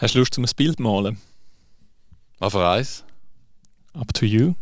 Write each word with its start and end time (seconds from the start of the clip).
Hast 0.00 0.14
du 0.14 0.20
Lust, 0.20 0.38
um 0.38 0.44
ein 0.44 0.50
Bild 0.54 0.76
zu 0.76 0.82
malen? 0.84 1.18
Was 2.38 2.52
für 2.52 2.64
eins? 2.64 3.04
Up 3.94 4.14
to 4.14 4.26
you. 4.26 4.54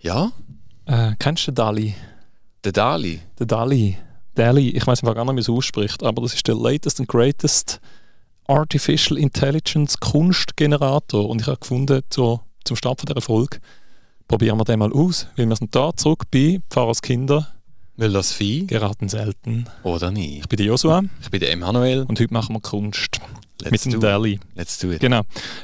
Ja? 0.00 0.32
Äh, 0.86 1.12
kennst 1.18 1.46
du 1.46 1.50
den 1.50 1.56
Dali? 1.56 1.94
Der 2.64 2.72
Dali? 2.72 3.20
Der 3.38 3.46
Dali. 3.46 3.98
Dali, 4.36 4.70
ich 4.70 4.86
weiß 4.86 5.02
gar 5.02 5.22
nicht, 5.26 5.36
wie 5.36 5.40
es 5.40 5.50
ausspricht, 5.50 6.02
aber 6.02 6.22
das 6.22 6.32
ist 6.32 6.48
der 6.48 6.54
latest 6.54 6.98
and 6.98 7.10
greatest 7.10 7.78
Artificial 8.46 9.18
Intelligence 9.18 10.00
Kunstgenerator. 10.00 11.28
Und 11.28 11.42
ich 11.42 11.46
habe 11.46 11.58
gefunden, 11.58 12.00
so, 12.10 12.40
zum 12.64 12.76
Start 12.78 13.06
dieser 13.06 13.20
Folge, 13.20 13.58
probieren 14.28 14.56
wir 14.56 14.64
den 14.64 14.78
mal 14.78 14.94
aus, 14.94 15.26
weil 15.36 15.46
wir 15.46 15.56
sind 15.56 15.74
da 15.74 15.94
zurück 15.94 16.22
bei 16.30 16.62
Pfarrers 16.70 17.02
Kinder. 17.02 17.52
Will 17.96 18.14
das 18.14 18.32
Vieh? 18.32 18.66
Geraten 18.66 19.10
selten. 19.10 19.66
Oder 19.82 20.10
nicht? 20.10 20.38
Ich 20.38 20.48
bin 20.48 20.56
der 20.56 20.66
Joshua. 20.68 21.02
Ich 21.20 21.30
bin 21.30 21.40
der 21.40 21.52
Emanuel. 21.52 22.04
Und 22.04 22.18
heute 22.18 22.32
machen 22.32 22.54
wir 22.54 22.60
Kunst. 22.60 23.20
Let's 23.62 23.84
mit 23.84 23.94
dem. 23.94 24.00
Dali. 24.00 24.40
Let's 24.54 24.78
do 24.78 24.90
it. 24.90 25.00
Genau. 25.00 25.22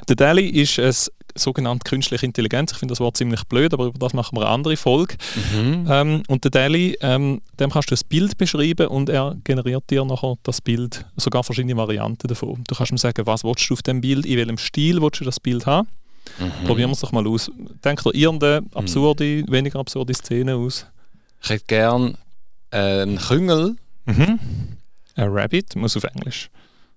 Der 0.08 0.16
Dali 0.16 0.46
ist 0.46 0.78
eine 0.78 0.92
sogenannte 1.36 1.88
künstliche 1.88 2.26
Intelligenz. 2.26 2.72
Ich 2.72 2.78
finde 2.78 2.92
das 2.92 3.00
Wort 3.00 3.16
ziemlich 3.16 3.42
blöd, 3.44 3.72
aber 3.72 3.86
über 3.86 3.98
das 3.98 4.12
machen 4.12 4.36
wir 4.36 4.42
eine 4.42 4.50
andere 4.50 4.76
Folge. 4.76 5.16
Mhm. 5.52 5.86
Ähm, 5.88 6.22
und 6.28 6.44
der 6.44 6.50
Dali, 6.50 6.96
ähm, 7.00 7.40
dem 7.58 7.70
kannst 7.70 7.90
du 7.90 7.94
ein 7.94 8.00
Bild 8.08 8.38
beschreiben 8.38 8.86
und 8.88 9.08
er 9.08 9.36
generiert 9.44 9.90
dir 9.90 10.04
nachher 10.04 10.34
das 10.42 10.60
Bild, 10.60 11.04
sogar 11.16 11.42
verschiedene 11.42 11.76
Varianten 11.76 12.28
davon. 12.28 12.62
Du 12.68 12.74
kannst 12.74 12.92
ihm 12.92 12.98
sagen, 12.98 13.26
was 13.26 13.44
willst 13.44 13.68
du 13.68 13.74
auf 13.74 13.82
dem 13.82 14.00
Bild, 14.00 14.26
in 14.26 14.36
welchem 14.36 14.58
Stil 14.58 15.02
willst 15.02 15.20
du 15.20 15.24
das 15.24 15.40
Bild 15.40 15.66
haben. 15.66 15.88
Mhm. 16.38 16.66
Probieren 16.66 16.90
wir 16.90 16.94
es 16.94 17.00
doch 17.00 17.12
mal 17.12 17.26
aus. 17.26 17.50
Denk 17.84 18.02
dir 18.02 18.14
irgendeine 18.14 18.64
absurde, 18.74 19.44
weniger 19.48 19.78
absurde 19.78 20.14
Szene 20.14 20.54
aus. 20.54 20.86
Ich 21.42 21.50
hätte 21.50 21.64
gern 21.66 22.16
äh, 22.70 23.02
einen 23.02 23.18
Küngel 23.18 23.76
Mhm. 24.06 24.38
Ein 25.16 25.28
Rabbit, 25.28 25.76
muss 25.76 25.96
auf 25.96 26.04
Englisch. 26.04 26.50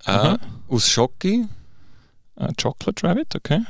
Äh, 0.06 0.38
aus 0.70 0.90
Schoki, 0.90 1.48
Ein 2.36 2.56
Chocolate 2.62 3.04
Rabbit, 3.08 3.36
okay. 3.36 3.62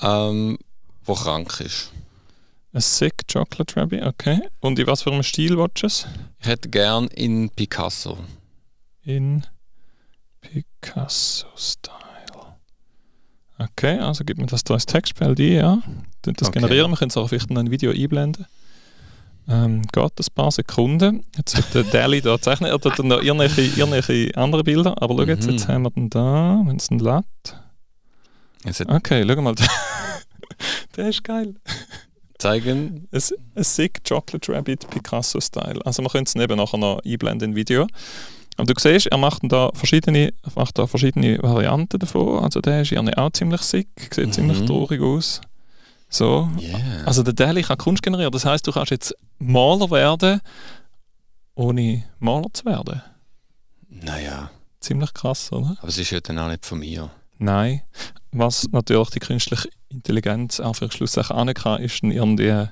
ähm, 0.00 0.58
wo 1.04 1.14
krank 1.14 1.60
ist. 1.60 1.92
Ein 2.72 2.80
Sick 2.80 3.14
Chocolate 3.32 3.76
Rabbit, 3.76 4.02
okay. 4.04 4.40
Und 4.60 4.78
in 4.78 4.86
was 4.86 5.02
für 5.02 5.10
einem 5.12 5.22
Stil 5.22 5.56
willst 5.56 5.82
du 5.82 5.86
es? 5.86 6.06
Ich 6.40 6.46
hätte 6.46 6.68
gern 6.68 7.06
in 7.08 7.50
Picasso. 7.50 8.18
In 9.02 9.44
Picasso-Style. 10.40 11.96
Okay, 13.58 13.98
also 13.98 14.24
gib 14.24 14.38
mir 14.38 14.46
das 14.46 14.62
da 14.64 14.74
als 14.74 14.86
Textfeld 14.86 15.38
ein, 15.40 15.52
ja. 15.52 15.78
Das 16.22 16.48
Okay. 16.48 16.60
generieren, 16.60 16.90
wir 16.90 16.96
können 16.96 17.10
es 17.10 17.16
auch 17.16 17.28
vielleicht 17.28 17.50
in 17.50 17.58
ein 17.58 17.70
Video 17.70 17.90
einblenden. 17.90 18.46
Ähm, 19.64 19.82
geht 19.92 20.02
ein 20.20 20.26
paar 20.34 20.50
Sekunden. 20.50 21.24
Jetzt 21.36 21.56
wird 21.56 21.74
der 21.74 21.82
Dali 21.84 22.20
da 22.20 22.40
zeichnen. 22.40 22.70
Er 22.70 22.74
hat 22.74 22.98
dann 22.98 23.06
noch 23.08 23.22
irgendwelche, 23.22 23.62
irgendwelche 23.62 24.36
andere 24.36 24.62
Bilder. 24.64 25.00
Aber 25.02 25.14
schau 25.16 25.22
jetzt, 25.24 25.46
Mhm. 25.46 25.52
jetzt 25.52 25.68
haben 25.68 25.82
wir 25.84 25.90
den 25.90 26.10
da, 26.10 26.62
wenn 26.66 26.76
es. 26.76 26.88
Jetzt 28.64 28.80
hat- 28.80 28.88
Okay, 28.90 29.24
schau 29.26 29.42
mal. 29.42 29.54
der 30.96 31.08
ist 31.08 31.22
geil. 31.24 31.54
zeigen. 32.38 33.08
Ein, 33.12 33.18
ein 33.56 33.64
Sick 33.64 34.04
Chocolate 34.08 34.52
Rabbit 34.52 34.88
Picasso-Style. 34.90 35.80
Also 35.84 36.02
wir 36.02 36.08
können 36.08 36.24
es 36.26 36.36
eben 36.36 36.56
nachher 36.56 36.78
noch 36.78 37.00
einblenden 37.04 37.50
im 37.50 37.56
Video. 37.56 37.86
Aber 38.56 38.72
du 38.72 38.74
siehst, 38.80 39.06
er 39.06 39.18
macht 39.18 39.42
da 39.44 39.70
verschiedene, 39.74 40.32
er 40.42 40.52
macht 40.54 40.78
da 40.78 40.86
verschiedene 40.86 41.38
Varianten 41.42 41.98
davon. 41.98 42.42
Also 42.44 42.60
der 42.60 42.82
ist 42.82 42.92
irgendwie 42.92 43.16
auch 43.16 43.30
ziemlich 43.30 43.62
sick, 43.62 43.88
sieht 44.12 44.26
Mhm. 44.28 44.32
ziemlich 44.32 44.64
traurig 44.66 45.00
aus. 45.00 45.40
So. 46.10 46.48
Yeah. 46.60 46.78
Also 47.06 47.22
der 47.22 47.34
Dali 47.34 47.62
kann 47.62 47.76
Kunst 47.78 48.02
generieren. 48.02 48.32
Das 48.32 48.44
heißt, 48.44 48.66
du 48.66 48.72
kannst 48.72 48.90
jetzt 48.92 49.14
Maler 49.38 49.90
werden, 49.90 50.40
ohne 51.54 52.04
Maler 52.18 52.48
zu 52.52 52.64
werden. 52.64 53.02
naja, 53.88 54.50
Ziemlich 54.80 55.12
krass, 55.12 55.50
oder? 55.52 55.76
aber 55.80 55.88
es 55.88 55.98
ist 55.98 56.10
ja 56.10 56.20
dann 56.20 56.38
auch 56.38 56.48
nicht 56.48 56.64
von 56.64 56.78
mir. 56.78 57.10
Nein. 57.38 57.82
Was 58.30 58.68
natürlich 58.70 59.10
die 59.10 59.18
künstliche 59.18 59.68
Intelligenz 59.88 60.60
auch 60.60 60.74
für 60.74 60.90
schlussendlich 60.90 61.36
auch 61.36 61.44
nicht 61.44 61.62
kann, 61.62 61.82
ist 61.82 62.02
dann 62.02 62.12
irgendwie, 62.12 62.68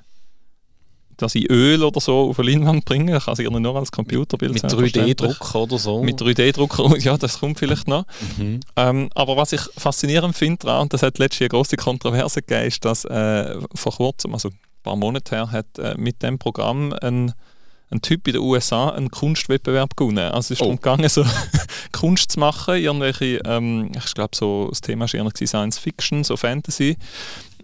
dass 1.17 1.35
ich 1.35 1.51
Öl 1.51 1.83
oder 1.83 2.01
so 2.01 2.31
auf 2.31 2.39
eine 2.39 2.51
Leinwand 2.51 2.85
bringe. 2.85 3.13
Das 3.13 3.25
kann 3.25 3.35
sich 3.35 3.45
irgendwie 3.45 3.63
nur 3.63 3.75
als 3.77 3.91
Computerbild 3.91 4.53
Mit 4.53 4.61
selbstverständlich. 4.61 5.17
3D-Druck 5.17 5.55
oder 5.55 5.79
so. 5.79 6.03
Mit 6.03 6.21
3D-Drucker, 6.21 6.97
ja, 6.99 7.17
das 7.17 7.41
kommt 7.41 7.59
vielleicht 7.59 7.89
noch. 7.89 8.05
mhm. 8.37 8.61
Ähm, 8.77 9.09
aber 9.15 9.37
was 9.37 9.53
ich 9.53 9.63
faszinierend 9.77 10.37
finde 10.37 10.79
und 10.79 10.93
das 10.93 11.03
hat 11.03 11.19
letztens 11.19 11.43
eine 11.43 11.49
große 11.49 11.77
Kontroverse 11.77 12.43
gegeben, 12.43 12.69
ist, 12.69 12.85
dass 12.85 13.05
äh, 13.05 13.59
vor 13.75 13.93
kurzem, 13.95 14.35
also 14.35 14.51
paar 14.87 14.97
Monate 14.97 15.35
her, 15.37 15.53
hat 15.53 15.79
äh, 15.79 15.95
mit 15.99 16.23
dem 16.23 16.39
Programm 16.39 16.93
ein, 17.03 17.33
ein 17.91 18.01
Typ 18.01 18.27
in 18.27 18.33
den 18.35 18.43
USA 18.43 18.89
einen 18.91 19.11
Kunstwettbewerb 19.11 19.97
gewonnen. 19.97 20.19
Also 20.33 20.39
es 20.39 20.51
ist 20.53 20.61
Oh. 20.63 20.65
darum 20.65 20.77
gegangen, 20.77 21.09
so 21.09 21.25
Kunst 21.93 22.33
zu 22.33 22.41
machen, 22.41 22.77
irgendwelche, 22.77 23.41
ähm, 23.45 23.91
ich 23.97 24.15
glaube 24.15 24.35
so, 24.35 24.69
das 24.71 24.81
Thema 24.81 25.07
war 25.13 25.31
Science 25.47 25.79
Fiction, 25.79 26.25
so 26.25 26.37
Fantasy, 26.37 26.97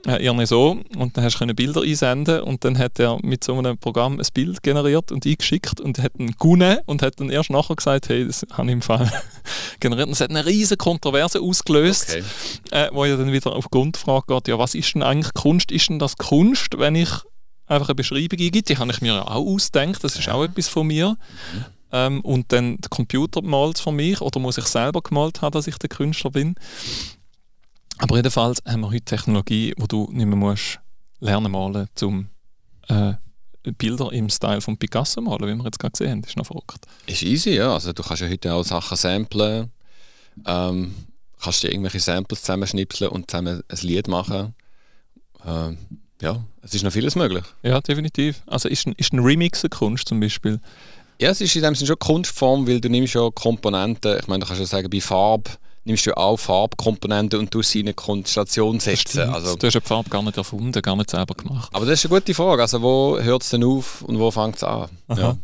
äh, 0.06 0.24
irgendwie 0.24 0.46
so. 0.46 0.78
Und 0.96 1.16
dann 1.16 1.24
hast 1.24 1.38
du 1.38 1.54
Bilder 1.54 1.82
einsenden 1.82 2.42
und 2.42 2.64
dann 2.64 2.78
hat 2.78 2.98
er 2.98 3.18
mit 3.22 3.44
so 3.44 3.56
einem 3.56 3.78
Programm 3.78 4.18
ein 4.18 4.26
Bild 4.34 4.62
generiert 4.62 5.12
und 5.12 5.26
eingeschickt 5.26 5.80
und 5.80 5.98
hat 5.98 6.12
einen 6.18 6.32
gewonnen 6.32 6.78
und 6.86 7.02
hat 7.02 7.20
dann 7.20 7.30
erst 7.30 7.50
nachher 7.50 7.76
gesagt, 7.76 8.08
hey, 8.08 8.26
das 8.26 8.44
habe 8.52 8.68
ich 8.68 8.72
im 8.72 8.82
Fall 8.82 9.10
generiert. 9.80 10.08
Und 10.08 10.14
es 10.14 10.20
hat 10.20 10.30
eine 10.30 10.44
riesige 10.44 10.76
Kontroverse 10.78 11.40
ausgelöst 11.40 12.02
Okay. 12.12 12.24
äh, 12.70 12.88
wo 12.92 13.04
ja 13.04 13.16
dann 13.16 13.32
wieder 13.32 13.52
auf 13.54 13.70
Grundfrage 13.70 14.26
geht, 14.28 14.48
ja, 14.48 14.58
was 14.58 14.74
ist 14.74 14.94
denn 14.94 15.02
eigentlich 15.02 15.34
Kunst? 15.34 15.70
Ist 15.70 15.88
denn 15.88 15.98
das 15.98 16.16
Kunst, 16.16 16.78
wenn 16.78 16.94
ich 16.94 17.10
einfach 17.66 17.88
eine 17.88 17.94
Beschreibung 17.94 18.38
eingebe? 18.38 18.62
Die 18.62 18.76
habe 18.76 18.90
ich 18.90 19.00
mir 19.00 19.14
ja 19.14 19.22
auch 19.22 19.46
ausgedacht, 19.46 20.02
das 20.02 20.16
ist 20.18 20.28
auch 20.28 20.42
etwas 20.42 20.68
von 20.68 20.86
mir. 20.86 21.16
Ähm, 21.92 22.20
und 22.22 22.50
dann 22.52 22.78
der 22.78 22.88
Computer 22.88 23.42
malt 23.42 23.78
von 23.78 23.94
mir 23.94 24.20
oder 24.22 24.40
muss 24.40 24.58
ich 24.58 24.64
selber 24.64 25.02
gemalt 25.02 25.42
haben, 25.42 25.52
dass 25.52 25.66
ich 25.66 25.76
der 25.78 25.90
Künstler 25.90 26.30
bin? 26.30 26.54
Aber 27.98 28.16
jedenfalls 28.16 28.62
haben 28.66 28.80
wir 28.80 28.88
heute 28.88 29.04
Technologie, 29.04 29.74
wo 29.76 29.86
du 29.86 30.08
nicht 30.12 30.26
mehr 30.26 30.36
musst 30.36 30.80
lernen 31.20 31.52
malen, 31.52 31.88
um 32.02 32.28
äh, 32.88 33.14
Bilder 33.78 34.12
im 34.12 34.28
Style 34.28 34.60
von 34.60 34.76
Picasso 34.76 35.20
malen, 35.20 35.48
wie 35.48 35.54
wir 35.54 35.64
jetzt 35.64 35.78
gerade 35.78 35.92
gesehen 35.92 36.10
haben. 36.10 36.22
Das 36.22 36.30
ist 36.30 36.36
noch 36.36 36.46
verrückt. 36.46 36.84
Ist 37.06 37.22
easy, 37.22 37.50
ja. 37.50 37.72
Also 37.72 37.92
du 37.92 38.02
kannst 38.02 38.22
ja 38.22 38.28
heute 38.28 38.52
auch 38.52 38.64
Sachen 38.64 38.96
samplen. 38.96 39.70
Ähm, 40.46 40.94
kannst 41.40 41.62
dir 41.62 41.70
irgendwelche 41.70 42.00
Samples 42.00 42.40
zusammenschnipseln 42.42 43.10
und 43.10 43.30
zusammen 43.30 43.62
ein 43.68 43.78
Lied 43.82 44.08
machen. 44.08 44.54
Ähm, 45.46 45.78
ja, 46.20 46.44
es 46.62 46.74
ist 46.74 46.82
noch 46.82 46.92
vieles 46.92 47.16
möglich. 47.16 47.44
Ja, 47.62 47.80
definitiv. 47.80 48.42
Also 48.46 48.68
ist 48.68 48.86
ein, 48.86 48.94
ist 48.96 49.12
ein 49.12 49.18
Remix 49.20 49.62
eine 49.62 49.70
Kunst 49.70 50.08
zum 50.08 50.20
Beispiel? 50.20 50.60
Ja, 51.20 51.30
es 51.30 51.40
ist 51.40 51.54
in 51.54 51.62
dem 51.62 51.74
Sinne 51.74 51.88
schon 51.88 51.98
Kunstform, 51.98 52.66
weil 52.66 52.80
du 52.80 52.88
nimmst 52.88 53.14
ja 53.14 53.28
Komponenten, 53.30 54.18
ich 54.18 54.26
meine, 54.28 54.40
du 54.40 54.46
kannst 54.46 54.60
ja 54.60 54.66
sagen, 54.66 54.90
bei 54.90 55.00
Farbe 55.00 55.50
nimmst 55.84 56.06
du 56.06 56.16
auch 56.16 56.36
Farbkomponenten 56.36 57.38
und 57.40 57.50
tust 57.50 57.70
sie 57.70 57.80
in 57.80 57.86
eine 57.86 57.94
Konstellation 57.94 58.80
setzen. 58.80 59.28
Also, 59.28 59.56
du 59.56 59.66
hast 59.66 59.74
die 59.74 59.80
Farbe 59.80 60.10
gar 60.10 60.22
nicht 60.22 60.36
erfunden, 60.36 60.80
gar 60.80 60.96
nicht 60.96 61.10
selber 61.10 61.34
gemacht. 61.34 61.70
aber 61.72 61.86
das 61.86 62.04
ist 62.04 62.10
eine 62.10 62.20
gute 62.20 62.34
Frage. 62.34 62.62
Also 62.62 62.82
wo 62.82 63.18
hört 63.18 63.42
es 63.42 63.50
denn 63.50 63.64
auf 63.64 64.02
und 64.02 64.18
wo 64.18 64.30
fängt 64.30 64.56
es 64.56 64.64
an? 64.64 64.88
Aha. 65.08 65.20
Ja. 65.20 65.36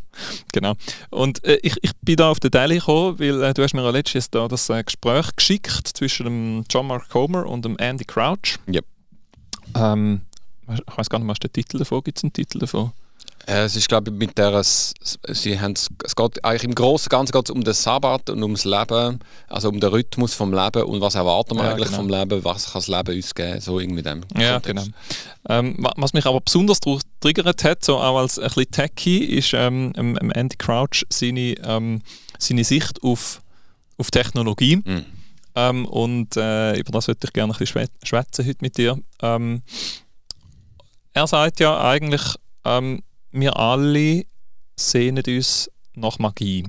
Genau. 0.53 0.75
Und 1.11 1.45
äh, 1.45 1.59
ich, 1.63 1.77
ich 1.83 1.93
bin 2.03 2.17
da 2.17 2.31
auf 2.31 2.41
den 2.41 2.51
Daily 2.51 2.77
gekommen, 2.79 3.19
weil 3.19 3.43
äh, 3.43 3.55
du 3.55 3.63
hast 3.63 3.75
mir 3.75 3.83
ja 3.83 3.91
letztes 3.91 4.31
da 4.31 4.49
das 4.49 4.69
äh, 4.69 4.83
Gespräch 4.83 5.35
geschickt 5.37 5.89
zwischen 5.89 6.25
dem 6.25 6.65
John 6.71 6.87
Mark 6.87 7.09
Comer 7.09 7.47
und 7.47 7.65
dem 7.65 7.77
Andy 7.79 8.05
Crouch. 8.05 8.59
Yep. 8.69 8.85
Ähm, 9.77 10.23
ich 10.73 10.97
weiß 10.97 11.09
gar 11.09 11.19
nicht, 11.19 11.29
was 11.29 11.39
der 11.39 11.53
Titel 11.53 11.79
davon 11.79 12.03
gibt. 12.03 12.19
es 12.19 12.25
einen 12.25 12.33
Titel 12.33 12.59
davon? 12.59 12.93
Äh, 13.47 13.65
Es 13.65 13.77
ist, 13.77 13.89
glaube 13.89 14.11
ich, 14.11 14.17
mit 14.17 14.37
der, 14.37 14.53
es, 14.55 14.93
sie 15.29 15.59
haben, 15.59 15.73
es 15.73 16.15
geht 16.15 16.45
eigentlich 16.45 16.65
im 16.65 16.75
Großen 16.75 17.07
und 17.07 17.11
Ganzen 17.11 17.33
geht's 17.33 17.51
um 17.51 17.65
den 17.65 17.73
Sabbat 17.73 18.29
und 18.31 18.43
ums 18.43 18.65
Leben, 18.67 19.21
also 19.49 19.71
um 19.71 19.81
den 19.81 19.89
Rhythmus 19.89 20.35
vom 20.35 20.53
Leben 20.53 20.83
und 20.83 21.01
was 21.01 21.15
erwarten 21.15 21.57
wir 21.57 21.65
Ja, 21.65 21.71
eigentlich 21.71 21.87
genau. 21.89 21.99
vom 22.03 22.09
Leben, 22.11 22.45
was 22.45 22.65
kann 22.73 22.83
das 22.83 22.89
Leben 22.89 23.17
uns 23.17 23.35
geben, 23.35 23.61
so 23.61 23.81
irgendwie 23.81 24.03
dem 24.03 24.21
Ja, 24.37 24.61
Kontext. 24.61 24.85
genau. 24.85 24.97
Ähm, 25.49 25.77
wa- 25.79 25.95
was 25.97 26.13
mich 26.13 26.27
aber 26.27 26.41
besonders 26.43 26.81
darauf 26.81 27.01
triggert 27.21 27.65
hat, 27.65 27.83
so 27.85 27.97
auch 27.99 28.19
als 28.19 28.39
ein 28.39 28.45
bisschen 28.49 28.71
Techie, 28.71 29.25
ist 29.25 29.53
ähm, 29.55 29.93
ähm, 29.97 30.19
ähm, 30.21 30.31
Andy 30.33 30.57
Crouch 30.57 31.07
seine, 31.09 31.55
ähm, 31.65 32.03
seine 32.39 32.65
Sicht 32.65 33.03
auf, 33.03 33.41
auf 33.97 34.11
Technologie. 34.11 34.77
Mhm. 34.85 35.05
Ähm, 35.55 35.87
und 35.87 36.37
äh, 36.37 36.77
über 36.79 36.93
das 36.93 37.09
würde 37.09 37.21
ich 37.25 37.33
gerne 37.33 37.55
ein 37.55 37.59
bisschen 37.59 37.83
schwä- 37.83 38.07
schwätzen 38.07 38.47
heute 38.47 38.59
mit 38.61 38.77
dir. 38.77 38.99
Ähm, 39.23 39.63
er 41.15 41.27
sagt 41.27 41.61
ja 41.61 41.81
eigentlich, 41.81 42.23
wir 43.33 43.57
alle 43.57 44.25
sehnen 44.77 45.23
uns 45.27 45.71
nach 45.95 46.19
Magie. 46.19 46.65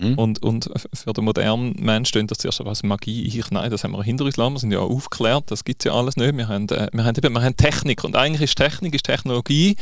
Mhm. 0.00 0.14
Und, 0.14 0.42
und 0.42 0.70
für 0.94 1.12
den 1.12 1.24
modernen 1.24 1.74
Menschen 1.78 2.06
steht 2.06 2.30
das 2.30 2.38
zuerst 2.38 2.64
was 2.64 2.82
Magie 2.82 3.24
ich 3.24 3.50
nein 3.50 3.70
das 3.70 3.84
haben 3.84 3.92
wir 3.92 4.02
hinter 4.02 4.24
uns 4.24 4.36
lassen 4.36 4.54
wir 4.54 4.60
sind 4.60 4.72
ja 4.72 4.78
aufgeklärt 4.78 5.50
das 5.50 5.64
gibt 5.64 5.82
es 5.82 5.90
ja 5.90 5.92
alles 5.92 6.16
nicht 6.16 6.36
wir 6.36 6.48
haben, 6.48 6.68
äh, 6.68 6.88
wir, 6.92 7.04
haben 7.04 7.16
eben, 7.16 7.32
wir 7.32 7.42
haben 7.42 7.56
Technik 7.56 8.04
und 8.04 8.16
eigentlich 8.16 8.42
ist 8.42 8.56
Technik 8.56 8.94
ist 8.94 9.04
Technologie 9.04 9.76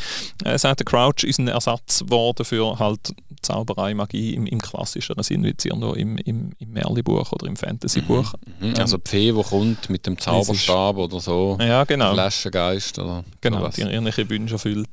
äh, 0.45 0.59
sagt 0.59 0.81
der 0.81 0.87
Crouch 0.87 1.25
ist 1.25 1.39
ein 1.39 1.49
Ersatz 1.49 2.01
geworden 2.01 2.45
für 2.45 2.79
halt 2.79 3.15
Zauberei 3.43 3.95
Magie 3.95 4.35
im, 4.35 4.47
im 4.47 4.61
klassischeren 4.61 5.23
Sinn 5.23 5.43
wie 5.45 5.49
jetzt 5.49 5.65
irgendwo 5.65 5.93
im, 5.93 6.17
im, 6.19 6.53
im 6.59 6.71
Märchenbuch 6.73 7.33
oder 7.33 7.47
im 7.47 7.57
Fantasybuch 7.57 8.35
Mhm. 8.61 8.75
Also 8.79 8.99
die 8.99 9.09
Fee, 9.09 9.33
die 9.33 9.43
kommt 9.43 9.89
mit 9.91 10.07
dem 10.07 10.19
Zauberstab 10.19 10.97
oder 10.97 11.21
so, 11.21 11.57
ja 11.61 11.85
genau 11.85 12.13
Flaschengeist 12.13 12.99
oder 12.99 13.25
Genau, 13.41 13.59
sowas. 13.59 13.77
die 13.77 13.83
irgendwelche 13.83 14.29
Wünsche 14.29 14.55
erfüllt. 14.55 14.89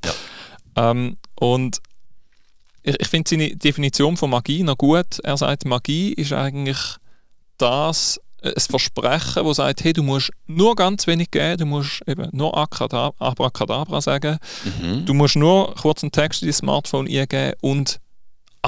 Ähm, 0.76 1.18
und 1.40 1.80
ich, 2.84 2.96
ich 3.00 3.08
finde 3.08 3.30
seine 3.30 3.56
Definition 3.56 4.16
von 4.18 4.30
Magie 4.30 4.64
noch 4.64 4.78
gut. 4.78 5.20
Er 5.24 5.38
sagt, 5.38 5.66
Magie 5.66 6.14
ist 6.14 6.34
eigentlich 6.34 6.78
das 7.58 8.20
äh, 8.42 8.50
ein 8.50 8.60
Versprechen, 8.60 9.46
das 9.46 9.58
sagt, 9.58 9.84
hey, 9.84 9.94
du 9.94 10.04
musst 10.04 10.32
nur 10.46 10.76
ganz 10.76 11.08
wenig 11.08 11.32
geben, 11.32 11.58
du 11.58 11.66
musst 11.66 12.02
eben 12.08 12.30
nur 12.32 12.56
Abracadabra 12.56 14.02
sagen, 14.02 14.38
mhm. 14.64 15.06
du 15.06 15.14
musst 15.14 15.36
nur 15.36 15.74
kurz 15.76 16.04
einen 16.04 16.12
Text 16.12 16.42
in 16.44 16.48
dein 16.48 16.54
Smartphone 16.54 17.08
eingeben 17.08 17.54
und 17.62 18.00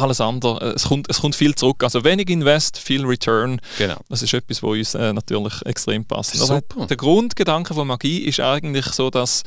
alles 0.01 0.22
andere, 0.22 0.62
äh, 0.62 0.74
es 0.75 0.84
kommt, 0.86 1.10
es 1.10 1.22
kommt 1.22 1.36
viel 1.36 1.56
zurück. 1.56 1.84
Also 1.84 2.04
wenig 2.04 2.30
Invest, 2.30 2.78
viel 2.78 3.06
Return. 3.06 3.60
Genau. 3.78 3.98
Das 4.10 4.22
ist 4.22 4.34
etwas, 4.34 4.63
was 4.63 4.69
uns 4.69 4.96
äh, 4.96 5.13
natürlich 5.13 5.66
extrem 5.66 6.06
passt. 6.06 6.40
Also 6.40 6.60
der 6.62 6.98
Grundgedanke 6.98 7.74
von 7.74 7.88
Magie 7.88 8.19
ist 8.19 8.40
eigentlich 8.40 8.86
so, 8.88 9.10
dass 9.10 9.44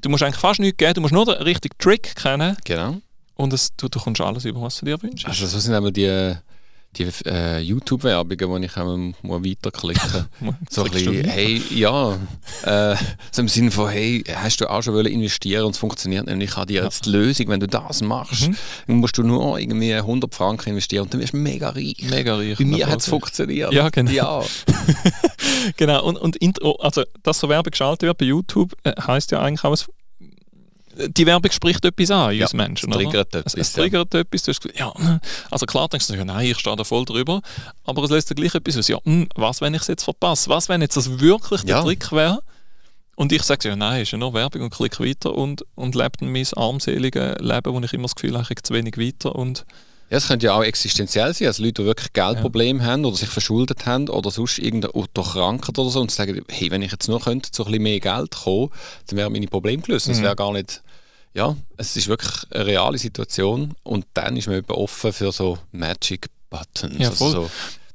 du 0.00 0.08
musst 0.08 0.22
eigentlich 0.22 0.40
fast 0.40 0.60
nichts 0.60 0.78
geben, 0.78 0.94
du 0.94 1.00
musst 1.02 1.14
nur 1.14 1.26
den 1.26 1.34
richtigen 1.42 1.76
Trick 1.78 2.14
kennen. 2.16 2.56
Genau. 2.64 2.96
Und 3.34 3.52
es, 3.52 3.74
du, 3.76 3.88
du 3.88 3.98
kommst 3.98 4.20
alles 4.20 4.44
über, 4.44 4.60
was 4.60 4.78
du 4.78 4.86
dir 4.86 5.00
wünschst. 5.02 5.26
Also 5.26 5.46
so 5.46 5.58
sind 5.58 5.74
aber 5.74 5.90
die 5.90 6.34
die 6.96 7.08
äh, 7.24 7.60
YouTube-Werbungen, 7.60 8.62
die 8.62 8.66
ich 8.66 8.76
auch 8.76 8.96
mal 9.22 9.44
weiterklicken 9.44 10.26
So 10.70 10.84
ein 10.84 10.90
bisschen, 10.90 11.24
hey, 11.24 11.62
ja, 11.70 12.18
äh, 12.64 12.96
so 13.30 13.42
im 13.42 13.48
Sinne 13.48 13.70
von, 13.70 13.88
hey, 13.88 14.24
hast 14.34 14.60
du 14.60 14.68
auch 14.68 14.82
schon 14.82 15.06
investieren 15.06 15.64
und 15.64 15.72
es 15.72 15.78
funktioniert 15.78 16.26
nämlich, 16.26 16.50
ich 16.50 16.56
habe 16.56 16.66
dir 16.66 16.82
jetzt 16.82 17.06
die 17.06 17.10
Lösung, 17.10 17.48
wenn 17.48 17.60
du 17.60 17.68
das 17.68 18.02
machst, 18.02 18.48
mhm. 18.48 18.56
dann 18.88 18.96
musst 18.96 19.16
du 19.18 19.22
nur 19.22 19.58
irgendwie 19.58 19.94
100 19.94 20.34
Franken 20.34 20.70
investieren 20.70 21.04
und 21.04 21.14
dann 21.14 21.20
wirst 21.20 21.32
du 21.32 21.36
mega 21.36 21.70
reich. 21.70 21.96
Mega 22.08 22.36
reich. 22.36 22.58
Bei 22.58 22.64
mir 22.64 22.88
hat 22.88 23.00
es 23.00 23.08
funktioniert. 23.08 23.72
Ja, 23.72 23.88
genau. 23.88 24.10
Ja. 24.10 24.42
genau, 25.76 26.04
und, 26.04 26.18
und 26.18 26.38
also, 26.80 27.04
dass 27.22 27.38
so 27.38 27.48
Werbung 27.48 27.70
geschaltet 27.70 28.02
wird 28.02 28.18
bei 28.18 28.26
YouTube, 28.26 28.74
äh, 28.82 28.92
heißt 29.00 29.30
ja 29.30 29.40
eigentlich 29.40 29.64
auch, 29.64 29.76
die 31.08 31.26
Werbung 31.26 31.50
spricht 31.50 31.84
etwas 31.84 32.10
an 32.10 32.32
in 32.32 32.42
uns 32.42 32.52
Menschen. 32.52 32.90
Es 32.90 32.96
triggert 32.96 33.34
etwas. 33.34 33.54
Es, 33.54 33.68
es 33.68 33.72
triggert 33.72 34.14
ja. 34.14 34.20
etwas. 34.20 34.42
Du 34.42 34.52
hast 34.52 34.78
ja, 34.78 35.20
also 35.50 35.66
klar 35.66 35.88
denkst 35.88 36.06
du, 36.08 36.14
ja, 36.14 36.24
nein, 36.24 36.46
ich 36.46 36.58
stehe 36.58 36.76
da 36.76 36.84
voll 36.84 37.04
drüber. 37.04 37.40
Aber 37.84 38.02
es 38.04 38.10
lässt 38.10 38.30
dir 38.30 38.34
gleich 38.34 38.54
etwas 38.54 38.76
aus. 38.76 38.88
Ja, 38.88 38.98
hm, 39.04 39.28
was, 39.34 39.60
wenn 39.60 39.74
ich 39.74 39.82
es 39.82 39.88
jetzt 39.88 40.04
verpasse? 40.04 40.48
Was, 40.50 40.68
wenn 40.68 40.80
jetzt 40.80 40.96
das 40.96 41.20
wirklich 41.20 41.62
der 41.62 41.76
ja. 41.76 41.82
Trick 41.82 42.12
wäre? 42.12 42.42
Und 43.16 43.32
ich 43.32 43.42
sage 43.42 43.68
ja, 43.68 43.76
nein, 43.76 44.02
ist 44.02 44.12
ja 44.12 44.18
nur 44.18 44.32
Werbung 44.32 44.62
und 44.62 44.70
klicke 44.70 45.04
weiter 45.04 45.34
und, 45.34 45.64
und 45.74 45.94
lebe 45.94 46.24
mein 46.24 46.46
armseliges 46.56 47.36
Leben, 47.38 47.74
wo 47.74 47.80
ich 47.80 47.92
immer 47.92 48.04
das 48.04 48.14
Gefühl 48.14 48.38
habe, 48.38 48.46
ich 48.48 48.62
zu 48.62 48.72
wenig 48.72 48.96
weiter. 48.96 49.34
Und 49.34 49.66
ja, 50.08 50.16
es 50.16 50.26
könnte 50.26 50.46
ja 50.46 50.54
auch 50.54 50.64
existenziell 50.64 51.34
sein, 51.34 51.48
also 51.48 51.62
Leute, 51.62 51.82
die 51.82 51.86
wirklich 51.86 52.12
Geldprobleme 52.12 52.80
ja. 52.80 52.86
haben 52.86 53.04
oder 53.04 53.16
sich 53.16 53.28
verschuldet 53.28 53.86
haben 53.86 54.08
oder 54.08 54.30
sonst 54.30 54.58
durch 54.58 55.32
Krankheit 55.32 55.78
oder 55.78 55.90
so 55.90 56.00
und 56.00 56.10
sagen, 56.10 56.42
hey, 56.48 56.70
wenn 56.70 56.82
ich 56.82 56.92
jetzt 56.92 57.08
nur 57.08 57.20
könnte, 57.20 57.50
so 57.52 57.64
ein 57.64 57.70
bisschen 57.70 57.82
mehr 57.84 58.00
Geld 58.00 58.34
kommen, 58.42 58.70
dann 59.06 59.18
wären 59.18 59.32
meine 59.32 59.46
Probleme 59.46 59.82
gelöst. 59.82 60.08
Mhm. 60.08 60.12
Das 60.12 60.22
wäre 60.22 60.34
gar 60.34 60.52
nicht 60.52 60.82
ja, 61.34 61.56
es 61.76 61.96
ist 61.96 62.08
wirklich 62.08 62.44
eine 62.50 62.66
reale 62.66 62.98
Situation 62.98 63.74
und 63.82 64.06
dann 64.14 64.36
ist 64.36 64.46
man 64.46 64.56
eben 64.56 64.72
offen 64.72 65.12
für 65.12 65.32
so 65.32 65.58
Magic 65.72 66.26
Buttons. 66.48 66.98
Ja, 66.98 67.10
voll. 67.10 67.28
Also 67.28 67.42
so, 67.42 67.50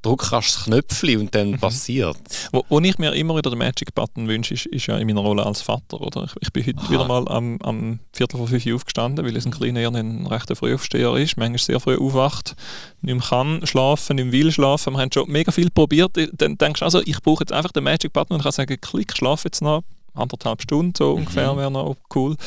drückst 0.05 0.31
das 0.31 0.63
Knöpfchen 0.65 1.19
und 1.19 1.35
dann 1.35 1.51
mhm. 1.51 1.59
passiert. 1.59 2.17
Wo, 2.51 2.63
wo 2.69 2.79
ich 2.79 2.97
mir 2.99 3.13
immer 3.13 3.35
wieder 3.35 3.49
den 3.49 3.59
Magic 3.59 3.93
Button 3.95 4.27
wünsche, 4.27 4.53
ist, 4.53 4.67
ist 4.67 4.85
ja 4.85 4.97
in 4.97 5.07
meiner 5.07 5.21
Rolle 5.21 5.45
als 5.45 5.61
Vater. 5.61 5.99
Oder? 5.99 6.25
Ich, 6.25 6.33
ich 6.41 6.53
bin 6.53 6.65
heute 6.65 6.79
Aha. 6.79 6.89
wieder 6.91 7.07
mal 7.07 7.27
am, 7.27 7.57
am 7.63 7.99
Viertel 8.13 8.37
vor 8.37 8.47
fünf 8.47 8.65
Uhr 8.65 8.75
aufgestanden, 8.75 9.25
weil 9.25 9.35
es 9.35 9.45
ein 9.45 9.51
kleiner 9.51 9.79
eher 9.79 9.93
ein 9.93 10.27
rechter 10.27 10.55
Frühaufsteher 10.55 11.15
ist, 11.15 11.37
manchmal 11.37 11.59
sehr 11.59 11.79
früh 11.79 11.97
aufwacht, 11.97 12.55
nicht 13.01 13.15
mehr 13.15 13.23
kann 13.27 13.65
schlafen, 13.65 14.17
nicht 14.17 14.25
mehr 14.25 14.33
will 14.33 14.51
schlafen. 14.51 14.93
Wir 14.93 14.99
haben 14.99 15.11
schon 15.11 15.29
mega 15.29 15.51
viel 15.51 15.71
probiert. 15.71 16.11
Dann 16.33 16.57
denkst 16.57 16.79
du 16.79 16.85
also, 16.85 17.01
ich 17.03 17.21
brauche 17.21 17.43
jetzt 17.43 17.51
einfach 17.51 17.71
den 17.71 17.83
Magic 17.83 18.13
Button 18.13 18.35
und 18.35 18.43
kann 18.43 18.51
sagen, 18.51 18.77
klick, 18.79 19.17
schlaf 19.17 19.43
jetzt 19.43 19.61
noch 19.61 19.83
anderthalb 20.13 20.61
Stunden 20.61 20.93
so 20.97 21.11
mhm. 21.11 21.23
ungefähr 21.23 21.57
wäre 21.57 21.69
noch 21.69 21.97
cool 22.15 22.37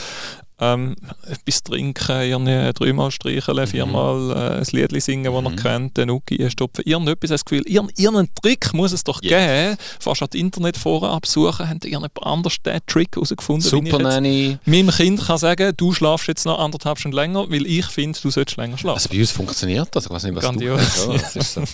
ähm, 0.60 0.96
etwas 1.26 1.62
trinken, 1.62 2.20
irgendwie 2.20 2.72
dreimal 2.72 3.10
streicheln, 3.10 3.58
mhm. 3.58 3.66
viermal 3.66 4.30
äh, 4.30 4.58
ein 4.58 4.66
Lied 4.72 5.02
singen, 5.02 5.32
das 5.32 5.42
mhm. 5.42 5.46
er 5.46 5.56
kennt, 5.56 5.96
den 5.96 6.10
Uki 6.10 6.50
stopfen. 6.50 6.82
Irgendetwas, 6.84 7.30
das 7.30 7.44
Gefühl, 7.44 7.62
irgendeinen 7.66 8.28
Trick 8.42 8.72
muss 8.74 8.92
es 8.92 9.04
doch 9.04 9.22
yeah. 9.22 9.70
geben. 9.70 9.76
Fast 10.00 10.22
an 10.22 10.28
Internetforen 10.32 11.10
absuchen, 11.10 11.68
haben 11.68 11.76
irgendjemand 11.82 12.12
anders 12.22 12.56
den 12.64 12.80
Trick 12.86 13.14
herausgefunden. 13.14 13.68
Super 13.68 13.98
Nanny. 13.98 14.58
Meinem 14.64 14.90
Kind 14.90 15.24
kann 15.24 15.38
sagen, 15.38 15.72
du 15.76 15.92
schlafst 15.92 16.28
jetzt 16.28 16.44
noch 16.44 16.58
anderthalb 16.58 16.98
Stunden 16.98 17.16
länger, 17.16 17.50
weil 17.50 17.66
ich 17.66 17.86
finde, 17.86 18.18
du 18.20 18.30
solltest 18.30 18.56
länger 18.56 18.78
schlafen. 18.78 18.98
Also 18.98 19.08
bei 19.10 19.20
uns 19.20 19.30
funktioniert 19.30 19.88
das, 19.92 20.06
ich 20.06 20.10
weiß 20.10 20.24
nicht, 20.24 20.34
was 20.34 20.44
Grandios. 20.44 21.04
du 21.04 21.12
hast. 21.12 21.54
So. 21.54 21.60
Man 21.60 21.68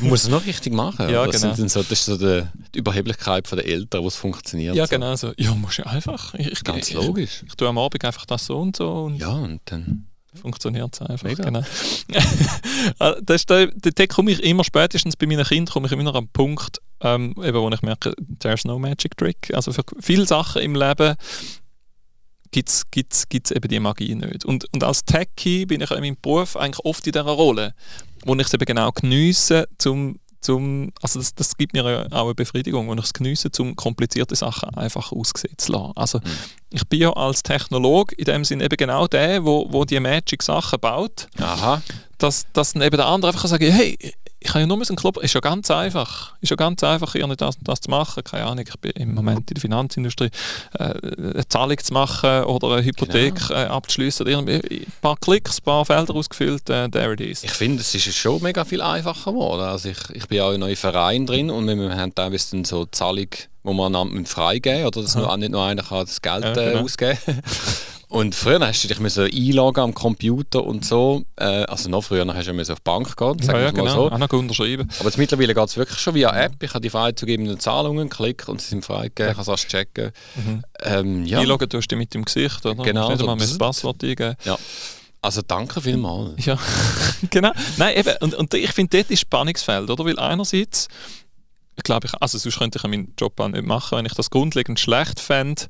muss 0.10 0.24
es 0.24 0.28
noch 0.28 0.44
richtig 0.44 0.72
machen. 0.72 1.08
Ja, 1.08 1.26
das, 1.26 1.42
genau. 1.42 1.54
sind 1.54 1.70
so, 1.70 1.82
das 1.82 1.92
ist 1.92 2.06
so 2.06 2.16
die, 2.16 2.42
die 2.74 2.78
Überheblichkeit 2.78 3.50
der 3.52 3.66
Eltern, 3.66 4.02
wo 4.02 4.08
es 4.08 4.16
funktioniert. 4.16 4.74
Ja, 4.74 4.86
genau 4.86 5.14
so. 5.16 5.32
Ja, 5.36 5.54
musst 5.54 5.78
du 5.78 5.86
einfach. 5.86 6.34
Ich, 6.34 6.62
Ganz 6.64 6.92
logisch. 6.92 7.42
Ich, 7.42 7.48
ich, 7.48 7.54
tue 7.54 7.68
am 7.68 7.78
Abend 7.78 8.04
einfach 8.04 8.15
das 8.24 8.46
so 8.46 8.58
und 8.58 8.76
so. 8.76 9.04
Und 9.04 9.16
ja, 9.18 9.32
und 9.32 9.60
dann 9.66 10.06
funktioniert 10.36 10.94
es 10.94 11.02
einfach. 11.02 11.34
Genau. 11.34 11.62
Ah, 12.98 13.16
das 13.22 13.42
ist 13.42 13.50
der, 13.50 13.68
der 13.68 14.06
komme 14.06 14.30
ich 14.30 14.42
immer 14.42 14.62
spätestens 14.62 15.16
bei 15.16 15.26
meinen 15.26 15.44
Kindern 15.44 15.72
komme 15.72 15.86
ich 15.86 15.92
immer 15.92 16.02
noch 16.02 16.14
am 16.14 16.28
Punkt, 16.28 16.78
ähm, 17.00 17.34
eben, 17.42 17.58
wo 17.58 17.68
ich 17.70 17.82
merke, 17.82 18.12
there's 18.38 18.64
no 18.64 18.78
magic 18.78 19.16
trick. 19.16 19.50
Also 19.54 19.72
für 19.72 19.82
viele 19.98 20.26
Sachen 20.26 20.62
im 20.62 20.74
Leben 20.74 21.16
gibt 22.50 22.68
es 22.68 22.90
gibt's, 22.90 23.28
gibt's 23.28 23.50
eben 23.50 23.68
die 23.68 23.80
Magie 23.80 24.14
nicht. 24.14 24.44
Und, 24.44 24.72
und 24.72 24.84
als 24.84 25.04
Techie 25.04 25.66
bin 25.66 25.80
ich 25.80 25.90
in 25.90 26.00
meinem 26.00 26.16
Beruf 26.20 26.56
eigentlich 26.56 26.84
oft 26.84 27.06
in 27.06 27.12
dieser 27.12 27.24
Rolle, 27.24 27.74
wo 28.24 28.34
ich 28.34 28.46
es 28.46 28.54
eben 28.54 28.66
genau 28.66 28.92
geniesse, 28.92 29.68
zum 29.78 30.18
zum, 30.40 30.92
also 31.02 31.18
das, 31.18 31.34
das 31.34 31.56
gibt 31.56 31.72
mir 31.72 32.08
auch 32.10 32.24
eine 32.24 32.34
Befriedigung, 32.34 32.88
wenn 32.90 32.98
ich 32.98 33.04
es 33.04 33.12
geniesse, 33.12 33.50
um 33.58 33.76
komplizierte 33.76 34.36
Sachen 34.36 34.74
einfach 34.76 35.12
ausgesehen 35.12 35.56
zu 35.58 35.72
lassen. 35.72 35.92
Also 35.96 36.18
mhm. 36.18 36.30
ich 36.70 36.86
bin 36.86 37.00
ja 37.00 37.12
als 37.12 37.42
Technolog 37.42 38.12
in 38.12 38.24
dem 38.24 38.44
Sinne 38.44 38.64
eben 38.64 38.76
genau 38.76 39.06
der, 39.06 39.44
wo, 39.44 39.66
wo 39.70 39.84
die 39.84 40.00
Magic-Sachen 40.00 40.80
baut. 40.80 41.28
Aha. 41.38 41.82
Dass, 42.18 42.46
dass 42.52 42.72
dann 42.72 42.82
eben 42.82 42.96
der 42.96 43.06
andere 43.06 43.32
einfach 43.32 43.48
sagen 43.48 43.70
hey, 43.70 43.98
ich 44.46 44.52
kann 44.52 44.60
ja 44.60 44.66
nur 44.68 44.76
einen 44.76 44.96
Club, 44.96 45.16
ist 45.18 45.34
ja 45.34 45.40
ganz 45.40 45.72
einfach, 45.72 46.34
ist 46.40 46.50
ja 46.50 46.56
ganz 46.56 46.84
einfach, 46.84 47.16
irgendwie 47.16 47.36
das 47.36 47.56
das 47.62 47.80
zu 47.80 47.90
machen, 47.90 48.22
keine 48.22 48.44
Ahnung, 48.44 48.64
ich 48.68 48.78
bin 48.78 48.92
im 48.92 49.14
Moment 49.14 49.50
in 49.50 49.54
der 49.54 49.60
Finanzindustrie, 49.60 50.30
äh, 50.78 50.94
eine 51.18 51.48
Zahlung 51.48 51.78
zu 51.78 51.92
machen 51.92 52.44
oder 52.44 52.76
eine 52.76 52.84
Hypothek 52.84 53.34
genau. 53.34 53.60
äh, 53.60 53.64
abzuschließen, 53.64 54.24
ein 54.24 54.86
paar 55.02 55.16
Klicks, 55.16 55.58
ein 55.58 55.64
paar 55.64 55.84
Felder 55.84 56.14
ausgefüllt, 56.14 56.70
äh, 56.70 56.88
there 56.88 57.12
it 57.12 57.20
is. 57.20 57.42
Ich 57.42 57.50
finde, 57.50 57.80
es 57.80 57.92
ist 57.92 58.14
schon 58.14 58.40
mega 58.40 58.64
viel 58.64 58.80
einfacher 58.80 59.32
geworden, 59.32 59.62
also 59.62 59.88
ich, 59.88 59.98
ich 60.12 60.28
bin 60.28 60.40
auch 60.40 60.50
in 60.50 60.54
einem 60.54 60.60
neuen 60.60 60.76
Verein 60.76 61.26
drin 61.26 61.50
und 61.50 61.66
wir 61.66 61.96
haben 61.96 62.14
teilweise 62.14 62.52
dann 62.52 62.64
so 62.64 62.86
Zahlung, 62.86 63.30
wo 63.64 63.72
man 63.72 64.26
freigeben 64.26 64.86
oder? 64.86 65.02
Dass 65.02 65.16
nur, 65.16 65.36
nicht 65.38 65.50
nur 65.50 65.64
einer 65.64 65.82
kann 65.82 66.06
das 66.06 66.22
Geld 66.22 66.44
ja, 66.44 66.52
genau. 66.52 66.84
ausgeben 66.84 67.18
Und 68.08 68.36
früher 68.36 68.60
hast 68.60 68.84
du 68.84 68.88
dich 68.88 69.00
einloggen 69.00 69.82
am 69.82 69.94
Computer 69.94 70.64
und 70.64 70.84
so. 70.84 71.24
Äh, 71.36 71.64
also 71.64 71.90
noch 71.90 72.02
früher 72.02 72.24
hast 72.26 72.46
du 72.46 72.52
ja 72.52 72.72
auf 72.72 72.78
die 72.78 72.84
Bank 72.84 73.16
gehen, 73.16 73.36
ja, 73.42 73.58
ja, 73.58 73.70
genau. 73.72 74.08
so. 74.08 74.10
Auch 74.12 74.32
unterschreiben. 74.32 74.88
Aber 75.00 75.08
jetzt 75.08 75.18
mittlerweile 75.18 75.54
geht 75.54 75.68
es 75.68 75.76
wirklich 75.76 75.98
schon 75.98 76.14
via 76.14 76.30
App. 76.30 76.62
Ich 76.62 76.70
habe 76.70 76.80
die 76.80 76.90
freizugebenden 76.90 77.58
Zahlungen, 77.58 78.08
klick 78.08 78.46
und 78.48 78.60
sie 78.60 78.68
sind 78.68 78.84
freigegeben. 78.84 79.32
Ich 79.32 79.44
kann 79.44 79.54
es 79.54 79.66
checken. 79.66 80.12
Mhm. 80.36 80.62
Ähm, 80.82 81.24
ja. 81.26 81.40
Einloggen 81.40 81.68
tust 81.68 81.90
du 81.90 81.96
mit 81.96 82.14
dem 82.14 82.24
Gesicht, 82.24 82.64
oder? 82.64 82.80
Genau. 82.84 83.14
Du 83.16 83.26
musst 83.26 83.50
das 83.50 83.58
Passwort 83.58 84.02
eingeben. 84.04 84.36
Ja. 84.44 84.56
Also 85.20 85.42
danke 85.42 85.80
vielmals. 85.80 86.44
Ja, 86.46 86.56
genau. 87.30 87.50
Nein, 87.76 87.96
eben. 87.96 88.14
Und, 88.20 88.34
und 88.34 88.54
ich 88.54 88.70
finde, 88.70 88.98
dort 88.98 89.10
ist 89.10 89.20
Spannungsfeld, 89.20 89.90
oder? 89.90 90.04
Weil 90.04 90.18
einerseits 90.20 90.86
ich 91.76 91.82
glaube, 91.82 92.06
ich, 92.06 92.14
also 92.20 92.38
sonst 92.38 92.58
könnte 92.58 92.78
ich 92.78 92.82
meinen 92.84 93.12
Job 93.18 93.38
auch 93.38 93.48
nicht 93.48 93.64
machen, 93.64 93.98
wenn 93.98 94.06
ich 94.06 94.14
das 94.14 94.30
grundlegend 94.30 94.80
schlecht 94.80 95.20
fände. 95.20 95.66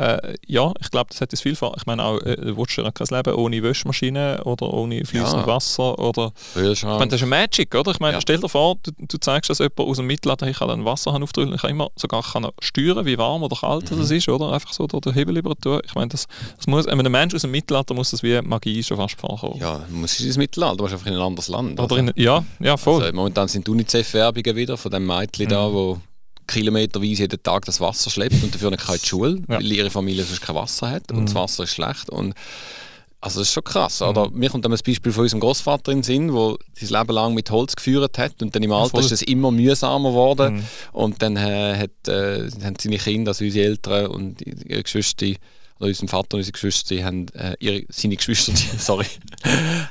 Äh, 0.00 0.34
ja, 0.46 0.72
ich 0.80 0.90
glaube, 0.90 1.10
das 1.10 1.20
hat 1.20 1.30
es 1.34 1.42
vielfach. 1.42 1.74
Ich 1.76 1.84
meine 1.84 2.02
auch, 2.02 2.18
äh, 2.22 2.56
willst 2.56 2.78
du 2.78 2.90
kein 2.90 3.06
Leben 3.10 3.34
ohne 3.34 3.62
Waschmaschine 3.62 4.42
oder 4.44 4.72
ohne 4.72 5.04
fließend 5.04 5.42
ja. 5.42 5.46
Wasser 5.46 5.98
oder... 5.98 6.32
Ich 6.56 6.82
meine, 6.84 7.08
das 7.08 7.20
ist 7.20 7.24
ein 7.24 7.28
Magic, 7.28 7.74
oder? 7.74 7.90
Ich 7.90 8.00
meine, 8.00 8.14
ja. 8.14 8.20
stell 8.22 8.38
dir 8.38 8.48
vor, 8.48 8.76
du, 8.82 8.92
du 8.96 9.18
zeigst 9.18 9.50
das 9.50 9.58
jemand 9.58 9.80
aus 9.80 9.98
dem 9.98 10.06
Mittelalter, 10.06 10.46
ich 10.46 10.58
kann 10.58 10.70
einen 10.70 10.86
Wasserhahn 10.86 11.22
aufdrücken, 11.22 11.54
ich 11.54 11.60
kann 11.60 11.70
immer 11.70 11.90
sogar 11.96 12.22
kann 12.22 12.48
steuern, 12.62 13.04
wie 13.04 13.18
warm 13.18 13.42
oder 13.42 13.56
kalt 13.56 13.90
mhm. 13.90 13.98
das 13.98 14.10
ist, 14.10 14.26
oder? 14.30 14.52
Einfach 14.52 14.72
so 14.72 14.86
durch 14.86 15.02
den 15.02 15.12
Hebel 15.12 15.36
über 15.36 15.54
tun. 15.54 15.82
Ich 15.84 15.94
meine, 15.94 16.08
das, 16.08 16.26
das 16.56 16.66
muss, 16.66 16.86
wenn 16.86 16.98
ein 16.98 17.12
Mensch 17.12 17.34
aus 17.34 17.42
dem 17.42 17.50
Mittelalter 17.50 17.92
muss 17.92 18.10
das 18.10 18.22
wie 18.22 18.40
Magie 18.40 18.82
schon 18.82 18.96
fast 18.96 19.20
vorkommen. 19.20 19.60
Ja, 19.60 19.84
muss 19.90 20.18
ins 20.18 20.38
Mittelalter, 20.38 20.78
du 20.78 20.84
musst 20.84 20.94
einfach 20.94 21.08
in 21.08 21.14
ein 21.14 21.20
anderes 21.20 21.48
Land. 21.48 21.78
Oder 21.78 21.98
in, 21.98 22.10
ja, 22.16 22.42
ja, 22.58 22.78
voll. 22.78 23.02
Also, 23.02 23.14
momentan 23.14 23.48
sind 23.48 23.68
UNICEF-Werbungen 23.68 24.56
wieder 24.56 24.78
von 24.78 24.90
dem 24.90 25.06
Mädchen 25.06 25.44
mhm. 25.44 25.50
da, 25.50 25.70
wo 25.70 26.00
kilometerweise 26.50 27.22
jeden 27.22 27.42
Tag 27.42 27.64
das 27.64 27.80
Wasser 27.80 28.10
schleppt 28.10 28.42
und 28.42 28.54
dafür 28.54 28.70
nicht 28.70 28.88
in 28.88 28.94
die 28.94 29.06
Schule, 29.06 29.36
ja. 29.48 29.56
weil 29.56 29.72
ihre 29.72 29.90
Familie 29.90 30.24
sonst 30.24 30.42
kein 30.42 30.56
Wasser 30.56 30.90
hat 30.90 31.10
und 31.10 31.20
mhm. 31.20 31.26
das 31.26 31.34
Wasser 31.34 31.64
ist 31.64 31.70
schlecht. 31.70 32.10
Und 32.10 32.34
also 33.22 33.40
das 33.40 33.48
ist 33.48 33.54
schon 33.54 33.64
krass. 33.64 34.00
Mhm. 34.00 34.08
Oder? 34.08 34.30
Mir 34.30 34.50
kommt 34.50 34.64
dann 34.64 34.72
ein 34.72 34.78
Beispiel 34.84 35.12
von 35.12 35.22
unserem 35.22 35.40
Großvater 35.40 35.92
in 35.92 35.98
den 35.98 36.02
Sinn, 36.04 36.28
der 36.28 36.56
sein 36.74 37.00
Leben 37.00 37.14
lang 37.14 37.34
mit 37.34 37.50
Holz 37.50 37.76
geführt 37.76 38.18
hat 38.18 38.42
und 38.42 38.54
dann 38.54 38.62
im 38.62 38.72
Alter 38.72 38.98
ja, 38.98 39.04
ist 39.04 39.12
es 39.12 39.22
immer 39.22 39.50
mühsamer 39.50 40.10
geworden. 40.10 40.54
Mhm. 40.56 40.64
Und 40.92 41.22
dann 41.22 41.36
äh, 41.36 41.76
hat, 41.76 42.08
äh, 42.08 42.48
haben 42.64 42.76
seine 42.80 42.98
Kinder, 42.98 43.30
also 43.30 43.44
unsere 43.44 43.66
Eltern 43.66 44.06
und 44.06 44.40
ihre 44.42 44.82
Geschwister 44.82 45.26
oder 45.80 45.88
unser 45.88 46.08
Vater 46.08 46.34
und 46.34 46.40
unsere 46.40 46.52
Geschwister, 46.52 46.94
die 46.94 47.04
haben, 47.04 47.26
äh, 47.30 47.56
ihre, 47.58 47.84
seine 47.88 48.16
Geschwister, 48.16 48.52
die, 48.52 48.62
sorry, 48.78 49.06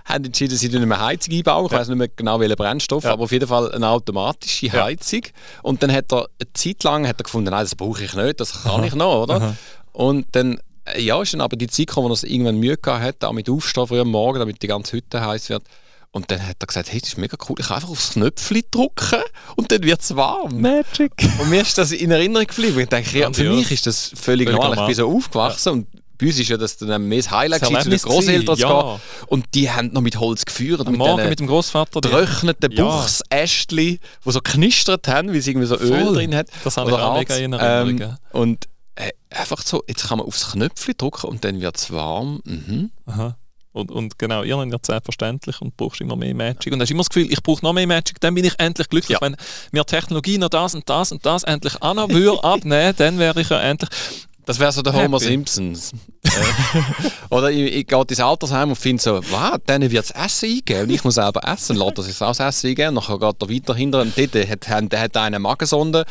haben 0.06 0.24
entschieden, 0.24 0.56
sie 0.56 0.70
nicht 0.70 0.86
mehr 0.86 1.04
Heizung 1.04 1.34
einbauen. 1.34 1.66
Ich 1.66 1.72
ja. 1.72 1.80
weiß 1.80 1.88
nicht 1.88 1.98
mehr 1.98 2.08
genau, 2.16 2.40
welchen 2.40 2.56
Brennstoff, 2.56 3.04
ja. 3.04 3.14
aber 3.14 3.24
auf 3.24 3.32
jeden 3.32 3.48
Fall 3.48 3.72
eine 3.72 3.88
automatische 3.88 4.68
ja. 4.68 4.84
Heizung. 4.84 5.24
Und 5.64 5.82
dann 5.82 5.92
hat 5.92 6.12
er 6.14 6.30
eine 6.40 6.54
Zeit 6.54 6.84
lang 6.84 7.08
hat 7.08 7.20
er 7.20 7.24
gefunden, 7.24 7.50
nein, 7.50 7.64
das 7.64 7.76
brauche 7.76 8.04
ich 8.04 8.14
nicht, 8.14 8.40
das 8.40 8.64
kann 8.64 8.82
Aha. 8.82 8.86
ich 8.86 8.96
noch, 8.96 9.24
oder? 9.24 9.36
Aha. 9.36 9.56
Und 9.92 10.28
dann 10.34 10.60
äh, 10.86 11.02
ja, 11.02 11.20
ist 11.22 11.34
dann 11.34 11.42
aber 11.42 11.58
die 11.58 11.68
Zeit 11.68 11.88
gekommen, 11.88 12.10
wo 12.10 12.14
er 12.14 12.24
irgendwann 12.24 12.58
Mühe 12.58 12.78
gehabt 12.78 13.04
hat, 13.04 13.16
damit 13.20 13.50
aufstehen 13.50 13.88
früh 13.88 14.00
am 14.00 14.10
Morgen, 14.10 14.40
damit 14.40 14.62
die 14.62 14.68
ganze 14.68 14.98
Hütte 14.98 15.26
heiß 15.26 15.50
wird. 15.50 15.64
Und 16.12 16.32
dann 16.32 16.46
hat 16.46 16.58
er 16.60 16.68
gesagt, 16.68 16.92
hey, 16.92 17.00
das 17.00 17.10
ist 17.10 17.18
mega 17.18 17.38
cool, 17.48 17.56
ich 17.60 17.68
kann 17.68 17.76
einfach 17.76 17.90
aufs 17.90 18.14
Knöpfchen 18.14 18.64
drücken 18.72 19.22
und 19.56 19.72
dann 19.72 19.84
wird 19.84 20.02
es 20.02 20.16
warm. 20.16 20.60
Magic. 20.60 21.12
Und 21.40 21.50
mir 21.50 21.62
ist 21.62 21.78
das 21.78 21.92
in 21.92 22.10
Erinnerung 22.10 22.48
geblieben. 22.48 22.80
Ich 22.80 22.90
denke, 22.90 23.20
ja, 23.20 23.32
für 23.32 23.50
mich 23.50 23.72
ist 23.72 23.86
das 23.86 24.12
völlig, 24.16 24.48
völlig 24.48 24.50
normal. 24.50 24.80
Ich 24.80 24.86
bin 24.88 24.96
so 24.96 25.16
aufgewachsen 25.16 25.70
ja. 25.70 25.74
und 25.74 25.88
bei 26.20 26.26
uns 26.28 26.40
ist 26.40 26.50
ja 26.50 26.58
das 26.58 26.78
dann 26.78 27.08
mehr 27.08 27.20
das 27.20 27.32
Highlight 27.32 27.62
das 27.62 27.84
zu 27.84 27.90
den 27.90 28.00
Großeltern 28.00 28.56
zu 28.58 28.62
ja. 28.62 28.82
gehen. 28.82 29.02
Und 29.28 29.46
die 29.54 29.72
haben 29.72 29.94
noch 29.94 30.02
mit 30.02 30.20
Holz 30.20 30.44
geführt. 30.44 30.82
Am 30.82 30.92
mit 30.92 30.98
Morgen 30.98 31.30
mit 31.30 31.40
dem 31.40 31.48
Großvater. 31.48 32.02
Getrockneten 32.02 32.72
ja. 32.72 32.84
Buchsästchen, 32.84 33.78
die 33.78 34.00
so 34.26 34.42
knistert 34.42 35.08
haben, 35.08 35.32
weil 35.32 35.42
sie 35.42 35.52
irgendwie 35.52 35.68
so 35.68 35.78
Voll. 35.78 35.92
Öl 35.92 36.14
drin 36.14 36.36
hat. 36.36 36.48
Das 36.66 36.76
habe 36.76 36.92
ich 36.92 36.98
auch 36.98 37.18
mega 37.18 37.36
in 37.36 37.54
Erinnerung. 37.54 38.02
Ähm, 38.02 38.18
und 38.34 38.66
äh, 38.96 39.12
einfach 39.30 39.62
so, 39.64 39.84
jetzt 39.88 40.10
kann 40.10 40.18
man 40.18 40.28
aufs 40.28 40.52
Knöpfchen 40.52 40.96
drücken 40.98 41.28
und 41.28 41.46
dann 41.46 41.62
wird 41.62 41.78
es 41.78 41.90
warm. 41.90 42.42
Mhm. 42.44 42.92
Aha. 43.06 43.38
Und, 43.72 43.92
und 43.92 44.18
genau, 44.18 44.44
ihr 44.44 44.58
habt 44.58 44.72
ja 44.72 44.80
selbstverständlich 44.82 45.62
und 45.62 45.78
brauchst 45.78 46.02
immer 46.02 46.16
mehr 46.16 46.34
Magic. 46.34 46.74
Und 46.74 46.82
hast 46.82 46.90
immer 46.90 47.02
das 47.02 47.10
Gefühl, 47.10 47.32
ich 47.32 47.42
brauche 47.44 47.64
noch 47.64 47.74
mehr 47.74 47.88
Magic, 47.88 48.20
dann 48.20 48.34
bin 48.34 48.44
ich 48.46 48.54
endlich 48.58 48.90
glücklich. 48.90 49.20
Ja. 49.20 49.22
Wenn 49.22 49.36
mir 49.72 49.86
Technologie 49.86 50.38
noch 50.38 50.50
das 50.50 50.74
und 50.74 50.90
das 50.90 51.12
und 51.12 51.26
das 51.26 51.44
endlich 51.44 51.82
auch 51.82 51.94
noch 51.94 52.10
würde 52.10 52.44
abnehmen, 52.44 52.94
dann 52.98 53.20
wäre 53.20 53.40
ich 53.42 53.50
ja 53.50 53.60
endlich. 53.62 53.90
Das 54.46 54.60
wäre 54.60 54.72
so 54.72 54.82
der. 54.82 54.94
Homer 54.94 55.20
Simpsons. 55.20 55.92
Äh, 56.30 57.10
oder 57.30 57.52
ich, 57.52 57.74
ich 57.76 57.88
gehe 57.88 58.02
ins 58.08 58.20
Altersheim 58.20 58.70
und 58.70 58.76
finde 58.76 59.02
so, 59.02 59.22
wow, 59.30 59.58
denen 59.68 59.92
wird 59.92 60.10
das 60.10 60.26
Essen 60.26 60.50
eingeben 60.50 60.84
und 60.84 60.90
ich 60.90 61.04
muss 61.04 61.16
selber 61.16 61.42
essen. 61.44 61.76
Lässt 61.76 61.98
er 61.98 62.04
sich 62.04 62.22
auch 62.22 62.36
das 62.36 62.40
Essen 62.40 62.70
eingeben. 62.70 62.96
Nachher 62.96 63.20
geht 63.20 63.36
er 63.42 63.50
weiter 63.50 63.76
hinter 63.76 64.02
und 64.02 64.18
dort 64.18 64.50
hat, 64.50 64.92
der 64.92 65.02
hat 65.02 65.18
eine 65.18 65.40
Magensonde. 65.40 66.06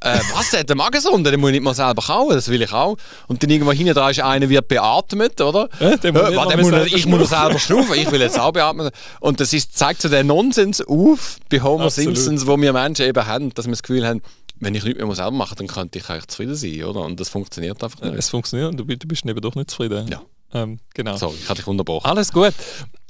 Äh, 0.00 0.18
was, 0.34 0.50
der 0.50 0.60
hat 0.60 0.70
eine 0.70 0.76
Magensonde? 0.76 1.30
Den 1.30 1.40
muss 1.40 1.50
ich 1.50 1.54
nicht 1.54 1.64
mal 1.64 1.74
selber 1.74 2.02
kauen, 2.02 2.34
das 2.34 2.48
will 2.48 2.62
ich 2.62 2.72
auch. 2.72 2.96
Und 3.28 3.42
dann 3.42 3.50
irgendwo 3.50 3.72
hinten 3.72 3.94
dran 3.94 4.10
ist 4.10 4.20
einer, 4.20 4.48
wird 4.48 4.68
beatmet, 4.68 5.40
oder? 5.40 5.68
Ja, 5.80 5.96
den 5.96 6.14
muss 6.14 6.22
äh, 6.22 6.56
muss, 6.56 6.86
ich 6.86 7.06
muss 7.06 7.28
selber 7.28 7.58
schnaufen, 7.58 7.94
ich 7.94 8.10
will 8.10 8.20
jetzt 8.20 8.38
auch 8.38 8.52
beatmen. 8.52 8.90
Und 9.20 9.40
das 9.40 9.52
ist, 9.52 9.76
zeigt 9.76 10.02
so 10.02 10.08
den 10.08 10.26
Nonsens 10.26 10.80
auf 10.80 11.38
bei 11.50 11.60
Homer 11.60 11.84
Absolut. 11.86 12.16
Simpsons, 12.16 12.46
wo 12.46 12.60
wir 12.60 12.72
Menschen 12.72 13.06
eben 13.06 13.26
haben, 13.26 13.52
dass 13.54 13.66
wir 13.66 13.72
das 13.72 13.82
Gefühl 13.82 14.06
haben, 14.06 14.22
wenn 14.56 14.74
ich 14.74 14.84
nichts 14.84 15.02
mehr 15.02 15.14
selber 15.14 15.32
machen 15.32 15.56
dann 15.58 15.66
könnte 15.66 15.98
ich 15.98 16.08
eigentlich 16.08 16.28
zufrieden 16.28 16.54
sein, 16.54 16.84
oder? 16.84 17.00
Und 17.00 17.18
das 17.20 17.28
funktioniert 17.28 17.82
einfach 17.82 18.00
nicht. 18.00 18.14
Es 18.14 18.30
funktioniert 18.30 18.70
und 18.70 18.78
du, 18.78 18.84
bist 18.84 19.26
eben 19.26 19.40
doch 19.40 19.54
nicht 19.54 19.70
zufrieden. 19.70 20.08
Ja. 20.08 20.22
Ähm, 20.52 20.78
genau. 20.94 21.16
Sorry, 21.16 21.36
ich 21.40 21.48
hatte 21.48 21.60
dich 21.60 21.66
unterbrochen. 21.66 22.06
Alles 22.06 22.32
gut. 22.32 22.54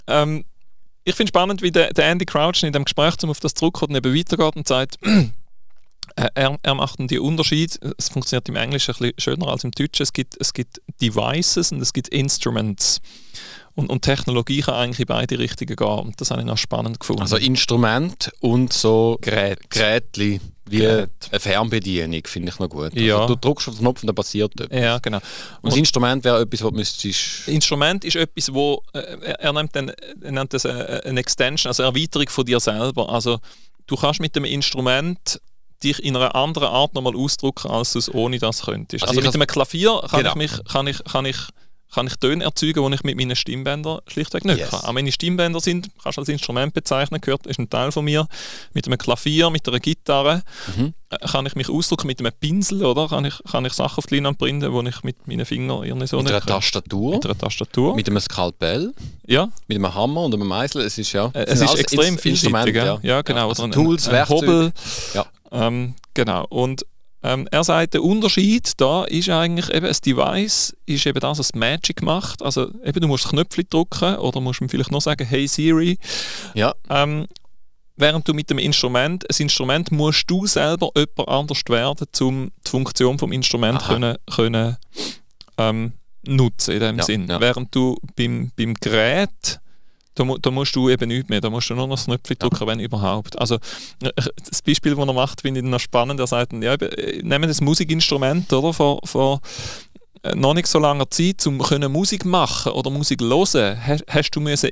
Ähm, 0.07 0.45
ich 1.05 1.15
finde 1.15 1.29
spannend, 1.29 1.61
wie 1.61 1.71
der, 1.71 1.93
der, 1.93 2.11
Andy 2.11 2.25
Crouch 2.25 2.63
in 2.63 2.73
dem 2.73 2.85
Gespräch, 2.85 3.15
um 3.23 3.31
auf 3.31 3.41
das 3.41 3.55
zurückkommen, 3.55 3.95
eben 3.95 4.15
weitergeht 4.15 4.57
und 4.57 4.67
sagt, 4.67 4.99
er, 6.17 6.59
er, 6.63 6.75
macht 6.75 7.01
einen 7.01 7.19
Unterschied. 7.19 7.79
Es 7.99 8.09
funktioniert 8.09 8.49
im 8.49 8.57
Englischen 8.57 8.95
ein 8.95 8.99
bisschen 8.99 9.15
schöner 9.19 9.49
als 9.49 9.65
im 9.65 9.73
Deutschen. 9.73 10.03
Es 10.03 10.13
gibt, 10.13 10.37
es 10.41 10.53
gibt 10.53 10.81
Devices 11.01 11.73
und 11.73 11.81
es 11.81 11.93
gibt 11.93 12.09
Instruments. 12.09 13.01
Und, 13.75 13.91
und 13.91 14.03
Technologie 14.03 14.61
kann 14.61 14.75
eigentlich 14.75 15.01
in 15.01 15.07
beide 15.07 15.39
Richtungen 15.39 15.75
gehen. 15.75 15.87
Und 15.87 16.21
das 16.21 16.31
habe 16.31 16.41
ich 16.41 16.47
noch 16.47 16.59
spannend 16.59 17.01
gefunden. 17.01 17.23
Also 17.23 17.37
Instrument 17.37 18.31
und 18.41 18.73
so 18.73 19.19
Gerät. 19.21 19.69
Gerätli, 19.69 20.41
wie 20.67 20.79
Gerät. 20.79 21.11
eine 21.33 21.41
Fernbedienung, 21.41 22.23
finde 22.27 22.51
ich 22.51 22.59
noch 22.61 22.69
gut. 22.69 22.93
Also 22.93 23.01
ja. 23.01 23.27
du 23.27 23.35
drückst 23.35 23.69
auf 23.69 23.75
den 23.75 23.81
Knopf 23.81 24.03
und 24.03 24.07
dann 24.07 24.15
passiert 24.15 24.61
etwas. 24.61 24.79
Ja, 24.79 24.99
genau. 24.99 25.19
Und, 25.61 25.73
das 25.73 25.77
Instrument 25.77 26.23
wäre 26.23 26.43
etwas, 26.43 26.63
was 26.63 26.71
müsstest... 26.71 27.49
Instrument 27.49 28.05
ist 28.05 28.15
etwas, 28.15 28.55
wo 28.55 28.81
äh, 28.93 29.01
er, 29.39 29.53
nennt 29.53 29.75
dann, 29.75 29.89
er 29.89 30.33
nennt 30.33 30.53
das 30.53 30.65
eine, 30.65 31.05
eine 31.05 31.19
Extension, 31.19 31.71
also 31.71 31.83
eine 31.83 31.97
Erweiterung 31.97 32.29
von 32.29 32.47
dir 32.47 32.61
selber. 32.61 33.09
Also 33.09 33.41
du 33.89 33.97
kannst 33.97 34.21
mit 34.21 34.37
dem 34.37 34.45
Instrument 34.45 35.41
dich 35.85 36.03
in 36.03 36.17
einer 36.17 36.35
anderen 36.35 36.69
Art 36.69 36.95
nochmal 36.95 37.15
ausdrücken, 37.15 37.71
als 37.71 37.93
du 37.93 37.99
es 37.99 38.13
ohne 38.13 38.39
das 38.39 38.63
könntest. 38.63 39.05
Also, 39.05 39.21
also 39.21 39.29
mit 39.29 39.35
einem 39.35 39.47
Klavier 39.47 40.01
kann 40.09 40.21
genau. 40.21 40.31
ich 40.31 40.37
mich, 40.37 40.65
kann 40.65 40.87
ich, 40.87 41.05
kann 41.05 41.27
ich 41.27 41.39
kann 41.95 42.07
ich 42.09 42.17
Töne 42.17 42.45
erzeugen, 42.45 42.85
die 42.91 42.95
ich 42.97 43.05
mit 43.05 43.17
meinen 43.17 43.37
Stimmbändern 43.37 44.01
schlichtweg 44.09 44.45
nicht 44.45 44.59
yes. 44.59 44.71
kann. 44.71 44.81
Auch 44.81 44.93
meine 44.93 45.13
Stimmbänder 45.13 45.61
sind, 45.61 45.89
kannst 46.03 46.19
du 46.19 46.23
als 46.23 46.29
Instrument 46.29 46.75
bezeichnen, 46.75 47.21
gehört, 47.21 47.47
ist 47.47 47.59
ein 47.59 47.71
Teil 47.71 47.93
von 47.93 48.05
mir. 48.05 48.27
Mit 48.73 48.87
einem 48.87 48.99
Klavier, 48.99 49.51
mit 49.51 49.67
einer 49.69 49.81
Gitarre 49.81 50.43
mhm. 50.77 50.93
Äh, 51.11 51.19
kann 51.29 51.47
ich 51.47 51.55
mich 51.55 51.69
ausdrücken 51.69 52.07
mit 52.07 52.19
einem 52.19 52.33
Pinsel, 52.39 52.85
oder? 52.85 53.09
Kann 53.09 53.25
ich, 53.25 53.35
kann 53.51 53.65
ich 53.65 53.75
Sachen 53.75 53.99
auf 53.99 54.07
die 54.07 54.17
Leinwand 54.17 54.39
printen, 54.39 54.73
wo 54.73 54.83
ich 54.83 55.03
mit 55.05 55.29
meinen 55.29 55.47
Fingern 55.47 55.85
irgendwie 55.85 56.07
so 56.07 56.17
Mit 56.17 56.33
einer 56.33 56.41
Tastatur? 56.41 57.15
Mit 57.15 57.25
einer 57.27 57.39
Tastatur. 57.39 57.95
Mit 57.95 58.09
einem 58.09 58.21
Skalpell? 58.21 58.93
Ja. 59.27 59.49
Mit 59.69 59.77
einem 59.77 59.95
Hammer 59.95 60.23
und 60.23 60.35
einem 60.35 60.49
Meißel? 60.49 60.83
Es 60.83 60.99
ist 60.99 61.13
ja... 61.13 61.31
Äh, 61.35 61.45
es 61.45 61.61
ist 61.61 61.79
extrem 61.79 62.19
vielseitig, 62.19 62.75
ja. 62.75 62.99
ja. 63.03 63.23
genau. 63.23 63.39
Ja, 63.39 63.49
also 63.49 63.69
Tools, 63.69 64.09
ein, 64.09 64.17
ein 64.17 64.29
Hobel. 64.29 64.73
Ja. 65.13 65.27
Ähm, 65.55 65.95
genau. 66.13 66.47
Und 66.51 66.85
ähm, 67.23 67.49
er 67.51 67.65
sagt, 67.65 67.95
der 67.95 68.03
Unterschied 68.03 68.73
da 68.77 69.05
ist 69.05 69.31
eigentlich 69.31 69.73
eben, 69.73 69.87
ein 69.87 69.97
Device 70.05 70.77
ist 70.85 71.07
eben 71.07 71.21
das, 71.21 71.39
was 71.39 71.55
Magic 71.55 72.03
macht. 72.03 72.43
Also 72.43 72.71
eben, 72.85 73.01
du 73.01 73.09
musst 73.09 73.25
das 73.25 73.31
Knöpfchen 73.31 73.67
drücken 73.71 74.17
oder 74.17 74.41
musst 74.41 74.61
ihm 74.61 74.69
vielleicht 74.69 74.93
noch 74.93 75.01
sagen, 75.01 75.27
hey 75.27 75.49
Siri. 75.49 75.99
Ja. 76.53 76.75
Ähm, 76.91 77.27
während 77.97 78.29
du 78.29 78.35
mit 78.35 78.51
dem 78.51 78.59
Instrument, 78.59 79.25
ein 79.31 79.43
Instrument 79.43 79.91
musst 79.91 80.31
du 80.31 80.47
selber 80.47 80.91
jemand 80.95 81.29
anders 81.29 81.63
werden, 81.69 82.07
um 82.21 82.51
die 82.67 82.71
Funktion 82.71 83.19
vom 83.19 83.33
Instrument 83.33 83.83
können, 83.83 84.19
können 84.31 84.77
ähm, 85.57 85.93
nutzen 86.27 86.75
in 86.75 86.81
dem 86.81 86.99
ja, 86.99 87.05
Sinn. 87.05 87.27
Ja. 87.27 87.41
Während 87.41 87.75
du 87.75 87.97
beim, 88.17 88.51
beim 88.57 88.75
Gerät 88.75 89.61
da, 90.15 90.25
da, 90.41 90.51
musst 90.51 90.77
du 90.77 90.89
eben 90.89 91.09
nichts 91.09 91.29
mehr, 91.29 91.41
da 91.41 91.51
musst 91.51 91.71
du 91.71 91.75
nur 91.75 91.87
noch 91.87 91.97
das 91.97 92.07
Knöpfchen 92.07 92.39
drücken, 92.39 92.61
ja. 92.61 92.67
wenn 92.67 92.81
überhaupt. 92.81 93.39
Also 93.39 93.57
äh, 94.03 94.11
das 94.49 94.63
Beispiel, 94.63 94.95
das 94.95 95.07
er 95.07 95.13
macht, 95.13 95.41
finde 95.41 95.61
ich 95.61 95.67
noch 95.67 95.81
spannend. 95.81 96.21
Er 96.21 96.27
sagt, 96.27 96.53
ja, 96.53 96.75
äh, 96.75 97.23
nehmen 97.23 97.49
das 97.49 97.61
Musikinstrument 97.61 98.53
oder, 98.53 98.73
vor, 98.73 99.01
vor 99.05 99.41
äh, 100.23 100.35
noch 100.35 100.55
nicht 100.55 100.67
so 100.67 100.79
langer 100.79 101.11
Zeit, 101.11 101.47
um 101.47 101.59
können 101.59 101.93
Musik 101.93 102.25
machen 102.25 102.73
oder 102.73 102.91
Musik 102.91 103.21
hören, 103.21 103.87
hast, 103.87 104.05
hast 104.09 104.31
du 104.31 104.41
müssen 104.41 104.71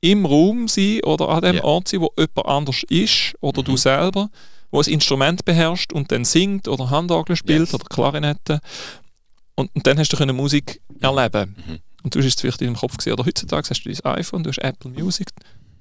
im 0.00 0.26
Raum 0.26 0.68
sein 0.68 1.00
oder 1.04 1.28
an 1.28 1.42
dem 1.42 1.56
yeah. 1.56 1.64
Ort 1.64 1.88
sein, 1.88 2.00
wo 2.00 2.12
jemand 2.16 2.46
anders 2.46 2.82
ist 2.88 3.34
oder 3.40 3.62
mhm. 3.62 3.66
du 3.66 3.76
selber, 3.76 4.28
wo 4.70 4.80
ein 4.80 4.88
Instrument 4.88 5.44
beherrscht 5.44 5.92
und 5.92 6.12
dann 6.12 6.24
singt 6.24 6.68
oder 6.68 6.90
Handorgel 6.90 7.36
spielt 7.36 7.60
yes. 7.60 7.74
oder 7.74 7.84
Klarinette. 7.84 8.60
Und, 9.54 9.74
und, 9.74 9.86
dann 9.86 9.98
hast 9.98 10.12
du 10.12 10.16
können 10.16 10.36
Musik 10.36 10.80
erleben. 11.00 11.56
Mhm. 11.66 11.78
Und 12.06 12.14
du 12.14 12.20
hast 12.20 12.26
es 12.26 12.40
vielleicht 12.40 12.60
in 12.60 12.68
deinem 12.68 12.76
Kopf 12.76 12.98
gesehen, 12.98 13.14
oder 13.14 13.26
heutzutage 13.26 13.68
hast 13.68 13.82
du 13.82 13.92
dein 13.92 14.14
iPhone, 14.14 14.44
du 14.44 14.50
hast 14.50 14.58
Apple 14.58 14.92
Music, 14.92 15.26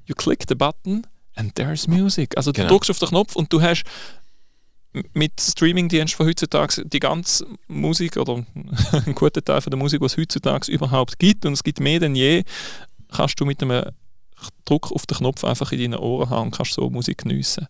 you 0.07 0.15
click 0.15 0.43
the 0.49 0.55
button 0.55 1.05
and 1.35 1.53
there's 1.53 1.87
music. 1.87 2.35
Also 2.35 2.51
du 2.51 2.61
genau. 2.61 2.73
drückst 2.73 2.89
auf 2.89 2.97
den 2.97 3.09
Knopf 3.09 3.35
und 3.35 3.53
du 3.53 3.61
hast 3.61 3.83
mit 5.13 5.39
Streamingdienst 5.39 6.15
von 6.15 6.25
heutzutage 6.25 6.83
die 6.83 6.97
ganze 6.97 7.45
Musik 7.67 8.17
oder 8.17 8.43
einen 8.91 9.13
guten 9.13 9.45
Teil 9.45 9.61
von 9.61 9.69
der 9.69 9.77
Musik, 9.77 10.01
was 10.01 10.13
es 10.13 10.17
heutzutage 10.17 10.71
überhaupt 10.71 11.19
gibt 11.19 11.45
und 11.45 11.53
es 11.53 11.63
gibt 11.63 11.79
mehr 11.79 11.99
denn 11.99 12.15
je, 12.15 12.43
kannst 13.11 13.39
du 13.39 13.45
mit 13.45 13.61
einem 13.61 13.91
Druck 14.65 14.91
auf 14.93 15.05
den 15.05 15.19
Knopf 15.19 15.43
einfach 15.43 15.71
in 15.73 15.91
deinen 15.91 15.99
Ohren 15.99 16.31
haben 16.31 16.47
und 16.47 16.55
kannst 16.55 16.73
so 16.73 16.89
Musik 16.89 17.19
geniessen. 17.19 17.67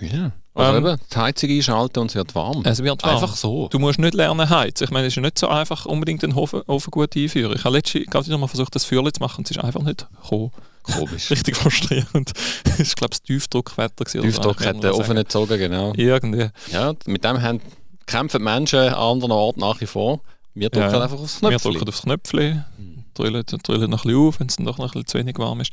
Ja. 0.00 0.32
Also 0.54 0.78
ähm, 0.78 0.86
eben, 0.86 0.96
die 1.12 1.16
Heizung 1.16 1.50
einschalten 1.50 1.98
und 2.00 2.10
es 2.10 2.14
wird 2.14 2.34
warm. 2.34 2.62
Es 2.64 2.82
wird 2.82 3.02
warm. 3.02 3.14
Einfach 3.14 3.36
so. 3.36 3.68
Du 3.68 3.78
musst 3.78 3.98
nicht 3.98 4.14
lernen 4.14 4.48
heizen. 4.48 4.84
Ich 4.84 4.90
meine, 4.90 5.06
es 5.06 5.16
ist 5.16 5.22
nicht 5.22 5.38
so 5.38 5.48
einfach, 5.48 5.84
unbedingt 5.84 6.22
den 6.22 6.32
Ofen, 6.32 6.62
Ofen 6.66 6.90
gut 6.90 7.14
einführen. 7.14 7.54
Ich 7.54 7.64
habe 7.64 7.76
letztens 7.76 8.06
gerade 8.06 8.26
wieder 8.26 8.38
mal 8.38 8.46
versucht, 8.46 8.74
das 8.74 8.86
Feuer 8.86 9.12
zu 9.12 9.20
machen 9.20 9.38
und 9.38 9.50
es 9.50 9.56
ist 9.56 9.62
einfach 9.62 9.82
nicht 9.82 10.06
gekommen. 10.22 10.52
Komisch. 10.82 11.30
Richtig 11.30 11.56
frustrierend. 11.56 12.32
Es 12.64 12.80
ist, 12.80 12.96
glaube 12.96 13.12
ich, 13.14 13.20
das 13.20 13.22
Tiefdruckwetter. 13.22 14.04
Tiefdruck 14.04 14.64
hat 14.64 14.82
den 14.82 14.92
Ofen 14.92 15.14
nicht 15.14 15.28
gezogen, 15.28 15.58
genau. 15.58 15.92
Irgendwie. 15.96 16.48
Ja, 16.72 16.94
mit 17.06 17.24
dem 17.24 17.42
haben, 17.42 17.60
kämpfen 18.06 18.42
Menschen 18.42 18.78
an 18.78 18.94
anderen 18.94 19.32
Orten 19.32 19.60
nach 19.60 19.80
wie 19.80 19.86
vor. 19.86 20.20
Wir 20.54 20.70
drücken 20.70 20.92
ja, 20.92 21.02
einfach 21.02 21.18
aufs 21.18 21.40
Knöpfchen. 21.40 21.64
Wir 21.64 21.78
drücken 21.78 21.88
aufs 21.88 22.02
Knöpfchen. 22.02 22.64
Mhm 22.78 22.95
drüllen, 23.16 23.44
drüllen 23.44 23.90
noch 23.90 24.04
ein 24.04 24.08
bisschen 24.08 24.28
auf, 24.28 24.40
wenn 24.40 24.46
es 24.46 24.56
dann 24.56 24.66
doch 24.66 24.78
noch 24.78 24.86
ein 24.86 24.90
bisschen 24.92 25.06
zu 25.06 25.18
wenig 25.18 25.38
warm 25.38 25.60
ist. 25.60 25.72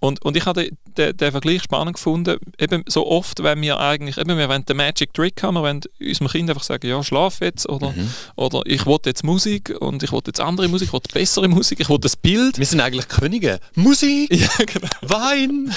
Und, 0.00 0.22
und 0.22 0.36
ich 0.36 0.46
habe 0.46 0.70
den, 0.96 1.16
den, 1.16 1.32
Vergleich 1.32 1.62
spannend 1.62 1.94
gefunden, 1.94 2.38
eben 2.58 2.84
so 2.86 3.06
oft, 3.06 3.42
wenn 3.42 3.60
wir 3.62 3.78
eigentlich, 3.80 4.18
eben 4.18 4.36
wir 4.36 4.48
wollen 4.48 4.64
den 4.64 4.76
Magic 4.76 5.12
Trick 5.14 5.42
haben, 5.42 5.54
wir 5.54 5.62
wollen 5.62 5.80
unserem 6.00 6.28
Kind 6.28 6.50
einfach 6.50 6.62
sagen, 6.62 6.86
ja, 6.86 7.02
schlaf 7.02 7.40
jetzt 7.40 7.68
oder, 7.68 7.90
mhm. 7.90 8.10
oder 8.36 8.62
ich 8.66 8.86
will 8.86 8.98
jetzt 9.04 9.24
Musik 9.24 9.74
und 9.80 10.02
ich 10.02 10.12
will 10.12 10.20
jetzt 10.26 10.40
andere 10.40 10.68
Musik, 10.68 10.88
ich 10.88 10.92
will 10.92 11.00
bessere 11.12 11.48
Musik, 11.48 11.80
ich 11.80 11.88
will 11.88 11.98
das 11.98 12.16
Bild. 12.16 12.58
Wir 12.58 12.66
sind 12.66 12.80
eigentlich 12.80 13.08
Könige. 13.08 13.58
Musik, 13.74 14.30
ja, 14.34 14.64
genau. 14.64 14.88
Wein, 15.02 15.72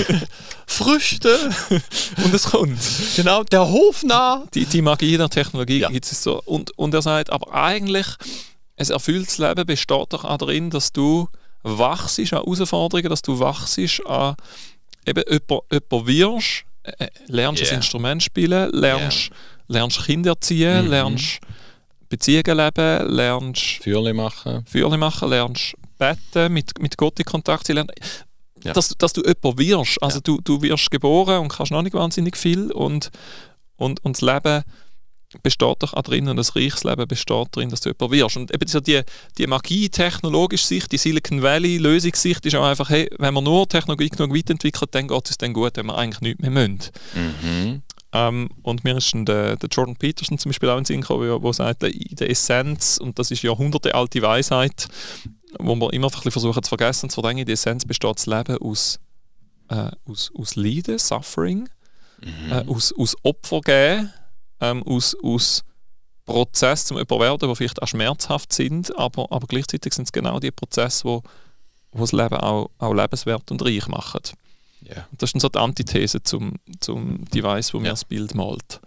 Früchte 0.67 1.50
und 2.24 2.34
es 2.34 2.43
kommt. 2.43 2.79
Genau, 3.15 3.43
der 3.43 3.67
Hof 3.69 4.03
nah. 4.03 4.45
Die, 4.53 4.65
die 4.65 4.81
Magie 4.81 5.17
der 5.17 5.29
Technologie 5.29 5.79
ja. 5.79 5.89
gibt 5.89 6.05
es 6.05 6.22
so. 6.22 6.41
Und, 6.45 6.77
und 6.77 6.93
er 6.93 7.01
sagt, 7.01 7.29
aber 7.29 7.53
eigentlich 7.53 8.07
ein 8.77 8.88
erfülltes 8.89 9.38
Leben 9.38 9.65
besteht 9.65 10.13
doch 10.13 10.25
auch 10.25 10.38
darin, 10.38 10.70
dass 10.70 10.91
du 10.91 11.27
wachst 11.63 12.20
an 12.20 12.25
Herausforderungen, 12.25 13.10
dass 13.10 13.22
du 13.22 13.39
wachst 13.39 13.79
an 14.05 14.36
eben 15.05 15.24
jemand, 15.27 15.62
jemand 15.72 16.08
wirst, 16.08 16.65
äh, 16.84 17.08
lernst 17.27 17.63
yeah. 17.63 17.72
ein 17.72 17.77
Instrument 17.77 18.24
spielen, 18.24 18.72
lernst, 18.72 19.29
yeah. 19.29 19.38
lernst 19.67 20.05
Kinder 20.05 20.32
erziehen, 20.32 20.86
mhm. 20.86 20.91
lernst 20.91 21.39
Beziehungen 22.10 22.58
leben, 22.58 23.15
lernst 23.15 23.84
Fürli 23.84 24.13
machen, 24.13 24.65
Fürli 24.67 24.98
machen 24.98 25.29
lernst 25.29 25.75
beten, 25.98 26.53
mit, 26.53 26.79
mit 26.79 26.98
Gott 26.98 27.20
in 27.20 27.25
Kontakt 27.25 27.67
sein, 27.67 27.88
ja. 28.63 28.74
dass, 28.74 28.89
dass 28.89 29.13
du 29.13 29.22
jemand 29.22 29.58
wirst. 29.58 30.01
Also 30.03 30.17
ja. 30.17 30.22
du, 30.22 30.41
du 30.41 30.62
wirst 30.62 30.91
geboren 30.91 31.39
und 31.39 31.50
kannst 31.50 31.72
noch 31.72 31.82
nicht 31.82 31.94
wahnsinnig 31.94 32.38
viel 32.38 32.72
und, 32.72 33.10
und, 33.77 34.03
und 34.03 34.22
das 34.22 34.22
Leben 34.22 34.63
besteht 35.44 35.84
doch 35.84 35.94
auch 35.94 36.01
drin 36.01 36.27
und 36.27 36.38
das 36.38 36.55
reiches 36.55 36.84
Leben 36.84 37.08
besteht 37.08 37.48
darin, 37.51 37.70
dass 37.70 37.82
du 37.82 37.89
jemand 37.89 38.12
wirst. 38.12 38.38
Und 38.38 38.53
eben 38.53 38.84
die, 38.84 39.01
die 39.38 39.48
Magie, 39.48 39.89
technologische 39.89 40.67
Sicht, 40.67 40.91
die 40.91 40.98
Silicon 40.98 41.41
Valley 41.41 41.77
Lösungssicht 41.77 42.46
ist 42.46 42.55
auch 42.55 42.65
einfach, 42.65 42.89
hey, 42.89 43.10
wenn 43.17 43.34
wir 43.34 43.41
nur 43.41 43.67
Technologie 43.67 44.10
genug 44.10 44.36
weiterentwickeln, 44.36 44.89
dann 44.91 45.08
geht 45.08 45.29
es 45.29 45.38
dann 45.38 45.53
gut, 45.53 45.75
wenn 45.75 45.88
wir 45.88 45.98
eigentlich 45.98 46.22
nichts 46.22 46.41
mehr 46.41 46.51
müssen. 46.51 46.79
Mhm. 47.13 47.82
Ähm, 48.15 48.50
und 48.63 48.84
mir 48.84 48.96
ist 48.98 49.12
der, 49.13 49.58
der, 49.58 49.70
Jordan 49.70 49.98
Peterson 49.98 50.38
zum 50.38 50.50
Beispiel 50.50 50.70
auch 50.70 50.77
in 50.77 50.86
Sinn 50.86 51.01
gekommen, 51.01 51.41
der 51.41 51.53
sagt, 51.53 51.84
in 51.84 52.15
der 52.15 52.29
Essenz, 52.29 52.98
und 52.98 53.20
das 53.20 53.29
ist 53.32 53.44
jahrhundertealte 53.44 54.22
Weisheit, 54.22 54.88
wo 55.60 55.75
wir 55.75 55.91
immer 55.91 56.10
versuchen 56.10 56.63
zu 56.63 56.70
vergessen, 56.70 57.10
zu 57.10 57.15
verdrängen, 57.15 57.39
in 57.39 57.46
der 57.46 57.53
Essenz 57.53 57.84
besteht 57.84 58.15
das 58.15 58.25
Leben 58.25 58.58
aus, 58.60 59.00
äh, 59.70 59.91
aus, 60.05 60.32
aus 60.38 60.55
Leiden, 60.55 60.98
Suffering, 60.98 61.67
mhm. 62.24 62.51
äh, 62.51 62.63
aus, 62.67 62.94
aus 62.98 63.17
Opfer 63.24 63.62
geben, 63.62 64.13
ähm, 64.62 64.83
aus, 64.83 65.15
aus 65.21 65.63
Prozess 66.25 66.85
zum 66.85 66.97
Überwerden, 66.97 67.50
die 67.50 67.55
vielleicht 67.55 67.81
auch 67.81 67.88
schmerzhaft 67.88 68.51
sind, 68.51 68.97
aber, 68.97 69.31
aber 69.31 69.47
gleichzeitig 69.47 69.93
sind 69.93 70.05
es 70.05 70.12
genau 70.12 70.39
die 70.39 70.51
Prozesse, 70.51 71.05
wo, 71.05 71.24
wo 71.91 72.01
das 72.01 72.12
Leben 72.12 72.35
auch, 72.35 72.69
auch 72.79 72.93
lebenswert 72.93 73.51
und 73.51 73.63
reich 73.63 73.88
machen. 73.88 74.21
Yeah. 74.83 75.07
Das 75.13 75.29
ist 75.29 75.35
dann 75.35 75.39
so 75.39 75.50
die 75.50 75.59
Antithese 75.59 76.21
zum, 76.21 76.53
zum 76.79 77.25
Device, 77.25 77.74
wo 77.74 77.79
mir 77.79 77.89
das 77.89 78.05
Bild 78.05 78.35
malt. 78.35 78.79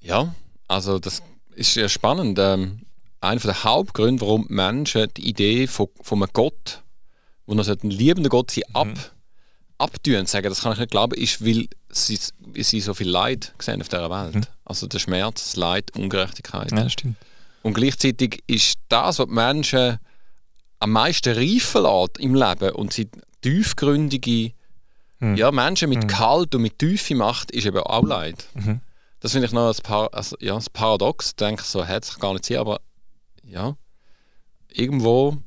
Ja, 0.00 0.34
also 0.66 0.98
das 0.98 1.22
ist 1.54 1.74
ja 1.74 1.88
spannend. 1.88 2.38
Ähm, 2.38 2.82
einer 3.20 3.40
der 3.40 3.64
Hauptgründe, 3.64 4.22
warum 4.22 4.46
Menschen 4.48 5.08
die 5.16 5.28
Idee 5.28 5.66
von, 5.66 5.88
von 6.00 6.22
einem 6.22 6.32
Gott, 6.32 6.82
wo 7.46 7.54
er 7.54 7.66
ein 7.66 7.90
liebender 7.90 8.30
Gott 8.30 8.50
sie 8.50 8.66
ab, 8.74 8.88
abtun, 9.78 10.26
sagen, 10.26 10.48
das 10.48 10.62
kann 10.62 10.72
ich 10.72 10.78
nicht 10.78 10.90
glauben, 10.90 11.14
ist, 11.14 11.44
weil 11.44 11.68
sie, 11.90 12.18
sie 12.56 12.80
so 12.80 12.94
viel 12.94 13.08
Leid 13.08 13.54
sehen 13.60 13.80
auf 13.80 13.88
dieser 13.88 14.10
Welt. 14.10 14.34
Mhm. 14.34 14.42
Also 14.64 14.86
der 14.86 14.98
Schmerz, 14.98 15.44
das 15.44 15.56
Leid, 15.56 15.96
Ungerechtigkeit. 15.96 16.72
Ja, 16.72 16.88
stimmt. 16.90 17.16
Und 17.62 17.74
gleichzeitig 17.74 18.42
ist 18.46 18.78
das, 18.88 19.18
was 19.18 19.26
die 19.26 19.32
Menschen 19.32 19.98
am 20.80 20.90
meisten 20.92 21.34
reifen 21.34 21.82
lässt 21.82 22.18
im 22.18 22.34
Leben 22.34 22.70
und 22.72 22.92
sie 22.92 23.08
tiefgründige 23.40 24.52
mhm. 25.20 25.36
ja, 25.36 25.50
Menschen 25.50 25.88
mit 25.88 26.04
mhm. 26.04 26.06
Kalt 26.08 26.54
und 26.54 26.62
mit 26.62 26.78
Tiefe 26.78 27.14
macht, 27.14 27.50
ist 27.50 27.66
eben 27.66 27.78
auch 27.78 28.04
Leid. 28.04 28.46
Mhm. 28.54 28.80
Das 29.20 29.32
finde 29.32 29.46
ich 29.46 29.52
noch 29.52 29.68
ein, 29.68 29.82
Par 29.82 30.08
also, 30.12 30.36
ja, 30.40 30.54
ein 30.54 30.64
Paradox. 30.72 31.28
Ich 31.28 31.36
denke 31.36 31.62
so, 31.62 31.84
hätte 31.84 32.08
es 32.08 32.18
gar 32.18 32.32
nicht 32.32 32.44
sein, 32.44 32.58
aber 32.58 32.80
ja, 33.44 33.76
irgendwo. 34.68 35.38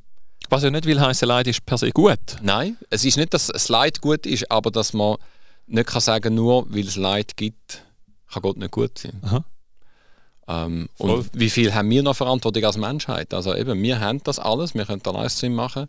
Was 0.52 0.64
ja 0.64 0.70
nicht 0.70 0.84
will 0.84 1.00
heißen, 1.00 1.26
Leid 1.26 1.46
ist 1.46 1.64
per 1.64 1.78
se 1.78 1.90
gut. 1.92 2.18
Nein, 2.42 2.76
es 2.90 3.06
ist 3.06 3.16
nicht, 3.16 3.32
dass 3.32 3.46
das 3.46 3.70
Leid 3.70 4.02
gut 4.02 4.26
ist, 4.26 4.50
aber 4.50 4.70
dass 4.70 4.92
man 4.92 5.16
nicht 5.66 5.86
kann 5.86 6.02
sagen, 6.02 6.34
nur 6.34 6.66
weil 6.68 6.86
es 6.86 6.96
Leid 6.96 7.38
gibt, 7.38 7.82
kann 8.30 8.42
Gott 8.42 8.58
nicht 8.58 8.70
gut 8.70 8.98
sein. 8.98 9.18
Ähm, 10.48 10.90
und 10.98 11.30
wie 11.32 11.48
viel 11.48 11.72
haben 11.72 11.88
wir 11.88 12.02
noch 12.02 12.16
Verantwortung 12.16 12.64
als 12.64 12.76
Menschheit? 12.76 13.32
Also 13.32 13.54
eben, 13.54 13.82
wir 13.82 14.00
haben 14.00 14.22
das 14.24 14.38
alles, 14.38 14.74
wir 14.74 14.84
können 14.84 15.02
da 15.02 15.12
Livestream 15.12 15.54
machen. 15.54 15.86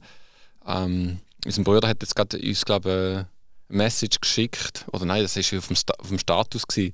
Ähm, 0.65 1.20
unser 1.46 1.63
Bruder 1.63 1.89
hat 1.89 2.01
jetzt 2.01 2.15
gerade 2.15 2.39
uns, 2.39 2.63
glaube 2.63 3.27
eine 3.70 3.77
Message 3.77 4.22
geschickt, 4.22 4.86
oder 4.93 5.03
nein, 5.03 5.24
das 5.24 5.36
war 5.36 5.60
auf 5.60 5.67
dem, 5.67 5.75
Sta 5.75 5.93
auf 5.98 6.08
dem 6.08 6.20
Status, 6.20 6.65
gewesen, 6.65 6.93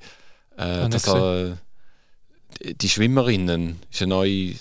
äh, 0.58 0.90
dass 0.90 1.08
er, 1.08 1.60
die 2.64 2.90
Schwimmerinnen 2.90 3.80
ist 3.92 4.02
eine 4.02 4.10
neue, 4.10 4.56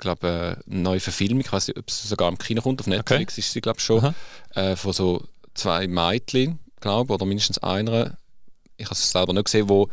glaube, 0.00 0.58
eine 0.66 0.82
neue 0.82 1.00
Verfilmung, 1.00 1.40
ich 1.40 1.52
weiß 1.52 1.68
nicht, 1.68 1.78
ob 1.78 1.88
es 1.88 2.08
sogar 2.08 2.28
im 2.28 2.38
Kino 2.38 2.62
kommt, 2.62 2.80
auf 2.80 2.86
Netflix 2.86 3.34
okay. 3.34 3.40
ist 3.40 3.52
sie, 3.52 3.60
glaube 3.60 3.80
schon, 3.80 4.14
äh, 4.54 4.76
von 4.76 4.92
so 4.92 5.22
zwei 5.54 5.86
Mädchen, 5.86 6.58
glaube 6.80 7.12
oder 7.14 7.26
mindestens 7.26 7.58
einer, 7.58 8.18
ich 8.76 8.86
habe 8.86 8.94
es 8.94 9.10
selber 9.10 9.32
nicht 9.32 9.44
gesehen, 9.44 9.68
wo 9.68 9.88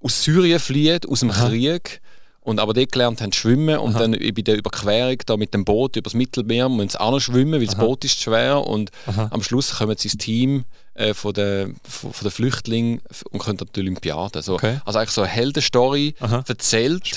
aus 0.00 0.22
Syrien 0.22 0.60
flieht, 0.60 1.08
aus 1.08 1.20
dem 1.20 1.30
Aha. 1.30 1.48
Krieg 1.48 2.00
und 2.46 2.60
aber 2.60 2.74
dort 2.74 2.92
gelernt 2.92 3.20
haben 3.20 3.32
schwimmen 3.32 3.76
und 3.78 3.96
Aha. 3.96 4.06
dann 4.06 4.12
bei 4.12 4.42
der 4.42 4.56
Überquerung 4.56 5.16
da 5.26 5.36
mit 5.36 5.52
dem 5.52 5.64
Boot 5.64 5.96
übers 5.96 6.14
Mittelmeer 6.14 6.68
müssen 6.68 6.90
sie 6.90 7.20
schwimmen, 7.20 7.54
weil 7.54 7.62
Aha. 7.62 7.74
das 7.74 7.76
Boot 7.76 8.04
ist 8.04 8.20
schwer 8.20 8.64
und 8.64 8.92
am 9.30 9.42
Schluss 9.42 9.76
kommen 9.76 9.96
sie 9.98 10.06
ins 10.06 10.16
Team 10.16 10.64
äh, 10.94 11.12
von 11.12 11.34
den 11.34 11.74
von, 11.82 12.12
von 12.12 12.24
der 12.24 12.30
Flüchtlingen 12.30 13.02
und 13.32 13.42
können 13.42 13.58
die 13.74 13.80
Olympiade. 13.80 14.42
So, 14.42 14.54
okay. 14.54 14.78
Also 14.84 15.00
eigentlich 15.00 15.10
so 15.10 15.22
eine 15.22 15.30
Heldenstory 15.30 16.14
erzählt 16.46 17.16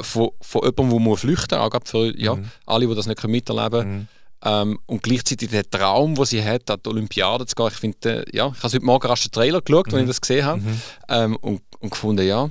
von, 0.00 0.30
von 0.40 0.62
jemandem, 0.62 1.04
der 1.04 1.16
flüchten 1.16 1.58
muss, 1.58 1.72
auch 1.72 1.80
für 1.84 2.16
ja, 2.16 2.36
mhm. 2.36 2.44
alle, 2.64 2.86
die 2.86 2.94
das 2.94 3.06
nicht 3.08 3.26
miterleben 3.26 3.80
können. 3.80 3.98
Mhm. 3.98 4.08
Ähm, 4.44 4.78
und 4.86 5.02
gleichzeitig 5.02 5.50
der 5.50 5.68
Traum, 5.68 6.14
den 6.14 6.24
sie 6.24 6.44
hat, 6.44 6.70
an 6.70 6.78
die 6.84 6.88
Olympiade 6.88 7.44
zu 7.46 7.56
gehen. 7.56 7.66
Ich 7.66 7.74
finde, 7.74 8.26
äh, 8.26 8.36
ja, 8.36 8.52
ich 8.56 8.62
habe 8.62 8.72
heute 8.72 8.84
Morgen 8.84 9.06
rasch 9.08 9.24
den 9.24 9.32
Trailer 9.32 9.60
geschaut, 9.60 9.88
mhm. 9.88 9.94
als 9.94 10.02
ich 10.02 10.08
das 10.08 10.20
gesehen 10.20 10.44
habe. 10.44 10.60
Mhm. 10.60 10.80
Ähm, 11.08 11.36
und, 11.36 11.62
und 11.80 11.90
gefunden, 11.90 12.24
ja, 12.24 12.48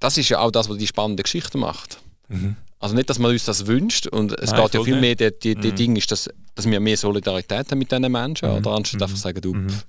das 0.00 0.18
ist 0.18 0.28
ja 0.28 0.40
auch 0.40 0.50
das, 0.50 0.68
was 0.68 0.76
die 0.78 0.86
spannende 0.86 1.22
Geschichte 1.22 1.58
macht. 1.58 1.98
Mhm. 2.28 2.56
Also 2.80 2.94
nicht, 2.94 3.10
dass 3.10 3.18
man 3.18 3.32
uns 3.32 3.44
das 3.44 3.66
wünscht 3.66 4.06
und 4.06 4.32
es 4.38 4.52
Nein, 4.52 4.62
geht 4.62 4.74
ja 4.74 4.84
viel 4.84 5.00
mehr, 5.00 5.14
die 5.16 5.56
mhm. 5.56 5.74
Ding 5.74 5.96
ist, 5.96 6.12
dass, 6.12 6.30
dass 6.54 6.70
wir 6.70 6.78
mehr 6.78 6.96
Solidarität 6.96 7.70
haben 7.70 7.78
mit 7.78 7.90
diesen 7.90 8.12
Menschen 8.12 8.50
mhm. 8.50 8.58
oder 8.58 8.70
anstatt 8.72 9.02
einfach 9.02 9.16
sagen, 9.16 9.40
du, 9.40 9.52
pff, 9.52 9.84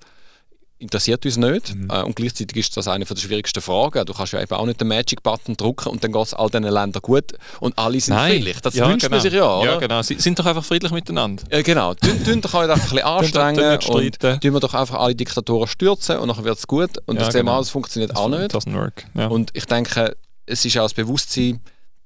interessiert 0.79 1.25
uns 1.25 1.37
nicht. 1.37 1.75
Mhm. 1.75 1.89
Äh, 1.91 2.03
und 2.03 2.15
gleichzeitig 2.15 2.57
ist 2.57 2.75
das 2.75 2.87
eine 2.87 3.05
der 3.05 3.15
schwierigsten 3.15 3.61
Fragen. 3.61 4.05
Du 4.05 4.13
kannst 4.13 4.33
ja 4.33 4.41
eben 4.41 4.53
auch 4.53 4.65
nicht 4.65 4.79
den 4.79 4.87
Magic-Button 4.87 5.57
drücken 5.57 5.89
und 5.89 6.03
dann 6.03 6.11
geht 6.11 6.25
es 6.25 6.33
all 6.33 6.49
diesen 6.49 6.63
Ländern 6.63 7.01
gut 7.01 7.33
und 7.59 7.77
alle 7.77 7.99
sind 7.99 8.15
Nein. 8.15 8.31
friedlich. 8.31 8.61
Das 8.61 8.75
ja, 8.75 8.87
wünscht 8.87 9.03
genau. 9.03 9.15
man 9.15 9.21
sich 9.21 9.33
ja, 9.33 9.57
oder? 9.57 9.71
Ja, 9.71 9.77
genau. 9.77 10.01
Sie 10.01 10.15
sind 10.15 10.39
doch 10.39 10.45
einfach 10.45 10.63
friedlich 10.63 10.91
miteinander. 10.91 11.43
Ja, 11.51 11.61
genau. 11.61 11.93
Tun, 11.93 12.23
tun 12.23 12.41
doch 12.41 12.53
einfach 12.53 12.75
ein 12.75 12.81
bisschen 12.81 12.99
anstrengen 13.03 13.79
und 13.89 14.19
tun 14.19 14.53
wir 14.53 14.59
doch 14.59 14.73
einfach 14.73 14.99
alle 14.99 15.15
Diktatoren 15.15 15.67
stürzen 15.67 16.17
und 16.17 16.29
dann 16.29 16.43
wird 16.43 16.57
es 16.57 16.67
gut. 16.67 16.97
Und 17.05 17.15
ja, 17.15 17.25
das 17.25 17.33
genau. 17.33 17.51
Thema, 17.51 17.57
das 17.59 17.69
funktioniert 17.69 18.11
das 18.11 18.17
auch 18.17 18.29
nicht. 18.29 18.53
Work. 18.73 19.05
Ja. 19.15 19.27
Und 19.27 19.51
ich 19.53 19.65
denke, 19.65 20.15
es 20.45 20.65
ist 20.65 20.77
auch 20.77 20.83
das 20.83 20.93
Bewusstsein, 20.93 21.59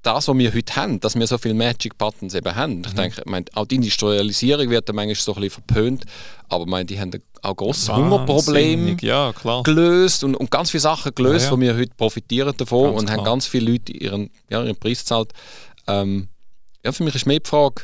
das, 0.06 0.28
was 0.28 0.38
wir 0.38 0.54
heute 0.54 0.76
haben, 0.76 1.00
dass 1.00 1.14
wir 1.16 1.26
so 1.26 1.38
viele 1.38 1.54
Magic 1.54 1.98
Buttons 1.98 2.34
eben 2.34 2.54
haben. 2.54 2.82
Ich 2.84 2.92
mhm. 2.92 2.96
denke, 2.96 3.20
ich 3.20 3.26
meine, 3.26 3.46
auch 3.54 3.66
die 3.66 3.76
Industrialisierung 3.76 4.70
wird 4.70 4.92
manchmal 4.92 5.14
so 5.14 5.34
ein 5.34 5.40
bisschen 5.40 5.62
verpönt, 5.64 6.04
aber 6.48 6.64
ich 6.64 6.70
meine, 6.70 6.84
die 6.84 7.00
haben 7.00 7.10
auch 7.42 7.56
grosses 7.56 7.88
Hungerproblem 7.88 8.98
ja, 9.00 9.32
gelöst 9.62 10.24
und, 10.24 10.34
und 10.34 10.50
ganz 10.50 10.70
viele 10.70 10.82
Sachen 10.82 11.14
gelöst, 11.14 11.46
ja, 11.46 11.50
ja. 11.50 11.56
wo 11.56 11.60
wir 11.60 11.76
heute 11.76 11.94
profitieren 11.96 12.54
davon 12.56 12.84
ganz 12.84 12.98
und 13.00 13.06
klar. 13.06 13.18
haben 13.18 13.24
ganz 13.24 13.46
viele 13.46 13.72
Leute 13.72 13.92
ihren, 13.92 14.30
ja, 14.50 14.62
ihren 14.62 14.76
Preis 14.76 15.00
gezahlt. 15.00 15.32
Ähm, 15.86 16.28
ja, 16.84 16.92
für 16.92 17.02
mich 17.02 17.14
ist 17.14 17.26
mehr 17.26 17.40
die 17.40 17.48
Frage, 17.48 17.82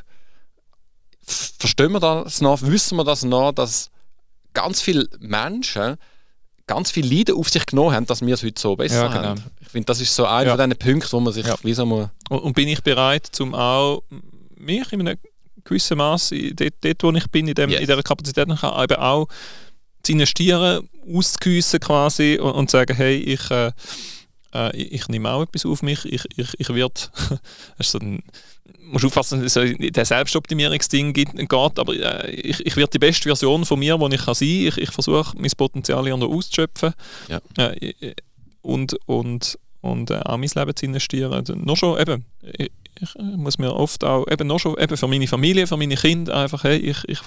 verstehen 1.26 1.92
wir 1.92 2.00
das 2.00 2.40
noch, 2.40 2.62
wissen 2.62 2.96
wir 2.96 3.04
das 3.04 3.24
noch, 3.24 3.52
dass 3.52 3.90
ganz 4.52 4.80
viele 4.82 5.08
Menschen 5.18 5.96
ganz 6.66 6.92
viel 6.92 7.04
Leiden 7.04 7.34
auf 7.34 7.48
sich 7.48 7.66
genommen 7.66 7.92
haben, 7.92 8.06
dass 8.06 8.20
wir 8.20 8.32
es 8.32 8.44
heute 8.44 8.60
so 8.60 8.76
besser 8.76 9.02
ja, 9.02 9.08
genau. 9.08 9.28
haben. 9.30 9.44
Ich 9.70 9.72
finde, 9.72 9.86
das 9.86 10.00
ist 10.00 10.16
so 10.16 10.26
einer 10.26 10.46
ja. 10.46 10.56
von 10.56 10.68
diesen 10.68 10.78
Punkten, 10.80 11.12
wo 11.12 11.20
man 11.20 11.32
sich 11.32 11.46
ja. 11.46 11.54
wie 11.62 11.74
so 11.74 11.86
mal... 11.86 12.10
Und, 12.28 12.40
und, 12.40 12.54
bin 12.54 12.66
ich 12.66 12.82
bereit, 12.82 13.28
zum 13.30 13.54
auch 13.54 14.02
mich 14.56 14.92
in 14.92 15.06
einem 15.06 15.16
gewissen 15.62 15.96
Maß 15.96 16.34
dort, 16.54 16.74
dort, 16.80 17.02
wo 17.04 17.12
ich 17.12 17.30
bin, 17.30 17.46
in, 17.46 17.54
dem, 17.54 17.70
yes. 17.70 17.78
in 17.78 17.86
dieser 17.86 18.02
Kapazität, 18.02 18.48
eben 18.48 18.60
auch 18.96 19.28
zu 20.02 20.10
investieren, 20.10 20.88
auszugüssen 21.08 21.78
quasi 21.78 22.36
und, 22.40 22.50
und 22.50 22.70
sagen, 22.70 22.96
hey, 22.96 23.16
ich... 23.18 23.48
Äh, 23.52 23.70
äh, 24.52 24.76
ich, 24.76 24.92
ich, 24.92 25.08
nehme 25.08 25.30
auch 25.30 25.42
etwas 25.42 25.64
auf 25.64 25.82
mich, 25.82 26.04
ich, 26.04 26.24
ich, 26.34 26.48
ich 26.58 26.68
werde, 26.74 27.00
so 27.78 27.98
ein, 27.98 28.24
musst 28.82 29.04
aufpassen, 29.04 29.40
dass 29.40 29.54
es 29.54 29.76
der 29.78 30.04
Selbstoptimierungsding 30.04 31.12
geht, 31.12 31.48
aber 31.78 31.94
äh, 31.94 32.30
ich, 32.32 32.66
ich 32.66 32.76
werde 32.76 32.90
die 32.90 32.98
beste 32.98 33.28
Version 33.28 33.64
von 33.64 33.78
mir, 33.78 33.96
die 33.96 34.16
ich 34.16 34.24
kann 34.24 34.34
sein 34.34 34.48
kann. 34.48 34.66
Ich, 34.66 34.78
ich 34.78 34.90
versuche, 34.90 35.36
mein 35.38 35.52
Potenzial 35.56 36.02
hier 36.02 36.16
noch 36.16 36.28
auszuschöpfen 36.28 36.94
ja. 37.28 37.40
äh, 37.56 38.14
und, 38.62 38.96
und, 39.06 39.58
und 39.80 40.10
äh, 40.10 40.20
auch 40.24 40.36
mein 40.36 40.50
Leben 40.54 40.76
zu 40.76 40.86
investieren. 40.86 41.32
Also, 41.32 41.54
noch 41.54 41.76
schon 41.76 41.98
eben, 41.98 42.24
ich, 42.42 42.70
ich, 43.00 43.14
muss 43.18 43.58
mir 43.58 43.74
oft 43.74 44.04
auch, 44.04 44.26
eben 44.30 44.46
noch 44.46 44.58
schon 44.58 44.78
eben 44.78 44.96
für 44.96 45.08
meine 45.08 45.26
Familie, 45.26 45.66
für 45.66 45.76
meine 45.76 45.96
Kinder 45.96 46.36
einfach, 46.36 46.64
hey, 46.64 46.76
ich, 46.76 47.04
ich, 47.08 47.20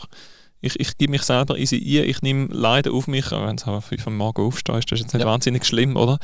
ich, 0.62 0.80
ich 0.80 0.98
gebe 0.98 1.12
mich 1.12 1.24
selber 1.24 1.58
easy 1.58 1.78
ein, 1.78 2.10
ich 2.10 2.22
nehme 2.22 2.48
Leiden 2.48 2.94
auf 2.94 3.08
mich, 3.08 3.32
wenn 3.32 3.56
es 3.56 3.66
halt 3.66 3.84
fünf 3.84 4.08
am 4.08 4.18
Morgen 4.18 4.46
aufstehst, 4.46 4.92
das 4.92 5.00
ist 5.00 5.06
jetzt 5.06 5.14
nicht 5.14 5.24
ja. 5.24 5.28
wahnsinnig 5.28 5.66
schlimm, 5.66 5.96
oder? 5.96 6.20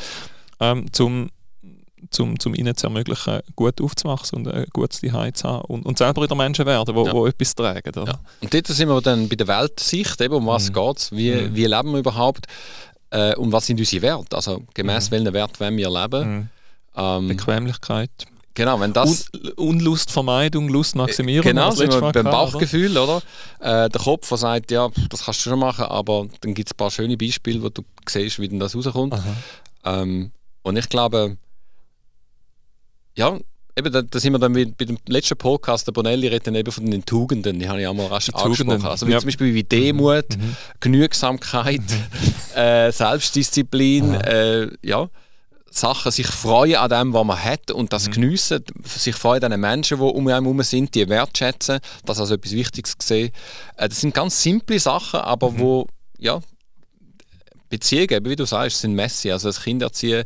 Ähm, 0.59 0.91
zum 0.91 1.29
zum, 2.11 2.39
zum 2.39 2.55
ihnen 2.55 2.75
zu 2.75 2.87
ermöglichen, 2.87 3.41
gut 3.55 3.81
aufzumachen 3.81 4.39
und 4.39 4.47
ein 4.47 4.65
gutes 4.73 5.01
Zuhause 5.01 5.33
zu 5.33 5.47
haben 5.47 5.65
und, 5.65 5.85
und 5.85 5.97
selber 5.97 6.23
wieder 6.23 6.35
Menschen 6.35 6.65
werden, 6.65 6.95
die 6.95 7.01
ja. 7.01 7.27
etwas 7.27 7.55
tragen. 7.55 7.89
Oder? 7.89 8.13
Ja. 8.13 8.19
Und 8.41 8.53
dort 8.53 8.67
sind 8.67 8.87
wir 8.87 9.01
dann 9.01 9.27
bei 9.29 9.35
der 9.35 9.47
Weltsicht, 9.47 10.19
eben, 10.21 10.35
um 10.35 10.47
was 10.47 10.69
mhm. 10.69 10.73
geht 10.73 10.97
es, 10.97 11.11
wie, 11.11 11.31
mhm. 11.31 11.55
wie 11.55 11.65
leben 11.65 11.91
wir 11.91 11.99
überhaupt 11.99 12.45
äh, 13.11 13.35
und 13.35 13.51
was 13.51 13.65
sind 13.65 13.79
unsere 13.79 14.01
Werte, 14.01 14.35
also 14.35 14.63
gemäß 14.73 15.09
mhm. 15.09 15.15
welchen 15.15 15.33
Wert 15.33 15.59
wollen 15.59 15.77
wir 15.77 15.89
leben. 15.89 16.29
Mhm. 16.29 16.49
Ähm, 16.95 17.27
Bequemlichkeit. 17.29 18.11
Genau, 18.55 18.79
wenn 18.79 18.91
das... 18.91 19.29
Un 19.33 19.51
Unlustvermeidung, 19.69 20.67
Lustmaximierung. 20.67 21.43
Genau, 21.43 21.71
sind 21.71 21.93
wir 21.93 22.11
beim 22.11 22.25
Bauchgefühl, 22.25 22.97
oder? 22.97 23.21
oder? 23.59 23.85
Äh, 23.85 23.89
der 23.89 24.01
Kopf, 24.01 24.27
der 24.27 24.37
sagt, 24.37 24.71
ja, 24.71 24.89
das 25.09 25.23
kannst 25.23 25.45
du 25.45 25.49
schon 25.51 25.59
machen, 25.59 25.85
aber 25.85 26.27
dann 26.41 26.53
gibt 26.53 26.67
es 26.67 26.73
ein 26.73 26.77
paar 26.77 26.91
schöne 26.91 27.15
Beispiele, 27.15 27.61
wo 27.61 27.69
du 27.69 27.83
siehst, 28.07 28.39
wie 28.39 28.49
denn 28.49 28.59
das 28.59 28.75
rauskommt. 28.75 29.15
Ähm, 29.85 30.31
und 30.63 30.77
ich 30.77 30.89
glaube, 30.89 31.37
ja, 33.15 33.37
eben, 33.79 33.91
da, 33.91 34.01
da 34.01 34.19
sind 34.19 34.33
wir 34.33 34.39
dann 34.39 34.53
bei, 34.53 34.65
bei 34.65 34.85
dem 34.85 34.97
letzten 35.07 35.37
Podcast, 35.37 35.87
der 35.87 35.91
Bonelli 35.91 36.27
redet 36.27 36.47
dann 36.47 36.55
eben 36.55 36.71
von 36.71 36.85
den 36.85 37.05
Tugenden, 37.05 37.59
die 37.59 37.67
habe 37.67 37.81
ich 37.81 37.87
auch 37.87 37.93
mal 37.93 38.07
rasch 38.07 38.29
angesprochen. 38.29 38.85
Also 38.85 39.07
wie 39.07 39.11
ja. 39.11 39.19
zum 39.19 39.27
Beispiel 39.27 39.53
wie 39.53 39.63
Demut, 39.63 40.37
mhm. 40.37 40.55
Genügsamkeit, 40.79 41.81
mhm. 41.81 42.55
äh, 42.55 42.91
Selbstdisziplin, 42.91 44.13
äh, 44.15 44.67
ja, 44.83 45.09
Sachen 45.71 46.11
sich 46.11 46.27
freuen 46.27 46.77
an 46.77 46.89
dem, 46.89 47.13
was 47.13 47.25
man 47.25 47.43
hat 47.43 47.71
und 47.71 47.93
das 47.93 48.07
mhm. 48.07 48.13
geniessen, 48.13 48.63
sich 48.83 49.15
freuen 49.15 49.43
an 49.43 49.51
den 49.51 49.59
Menschen, 49.59 49.97
die 49.97 50.03
um 50.03 50.27
einen 50.27 50.43
herum 50.43 50.61
sind, 50.63 50.95
die 50.95 51.07
wertschätzen, 51.07 51.79
das 52.05 52.19
als 52.19 52.31
etwas 52.31 52.51
Wichtiges 52.53 52.95
sehen. 53.01 53.31
Äh, 53.77 53.89
das 53.89 54.01
sind 54.01 54.13
ganz 54.13 54.41
simple 54.41 54.79
Sachen, 54.79 55.19
aber 55.19 55.51
mhm. 55.51 55.59
wo, 55.59 55.87
ja, 56.17 56.39
Beziehungen, 57.69 58.25
wie 58.25 58.35
du 58.35 58.45
sagst, 58.45 58.81
sind 58.81 58.95
messy. 58.95 59.31
Also 59.31 59.47
das 59.49 59.61
Kind 59.61 59.81
erziehen, 59.81 60.25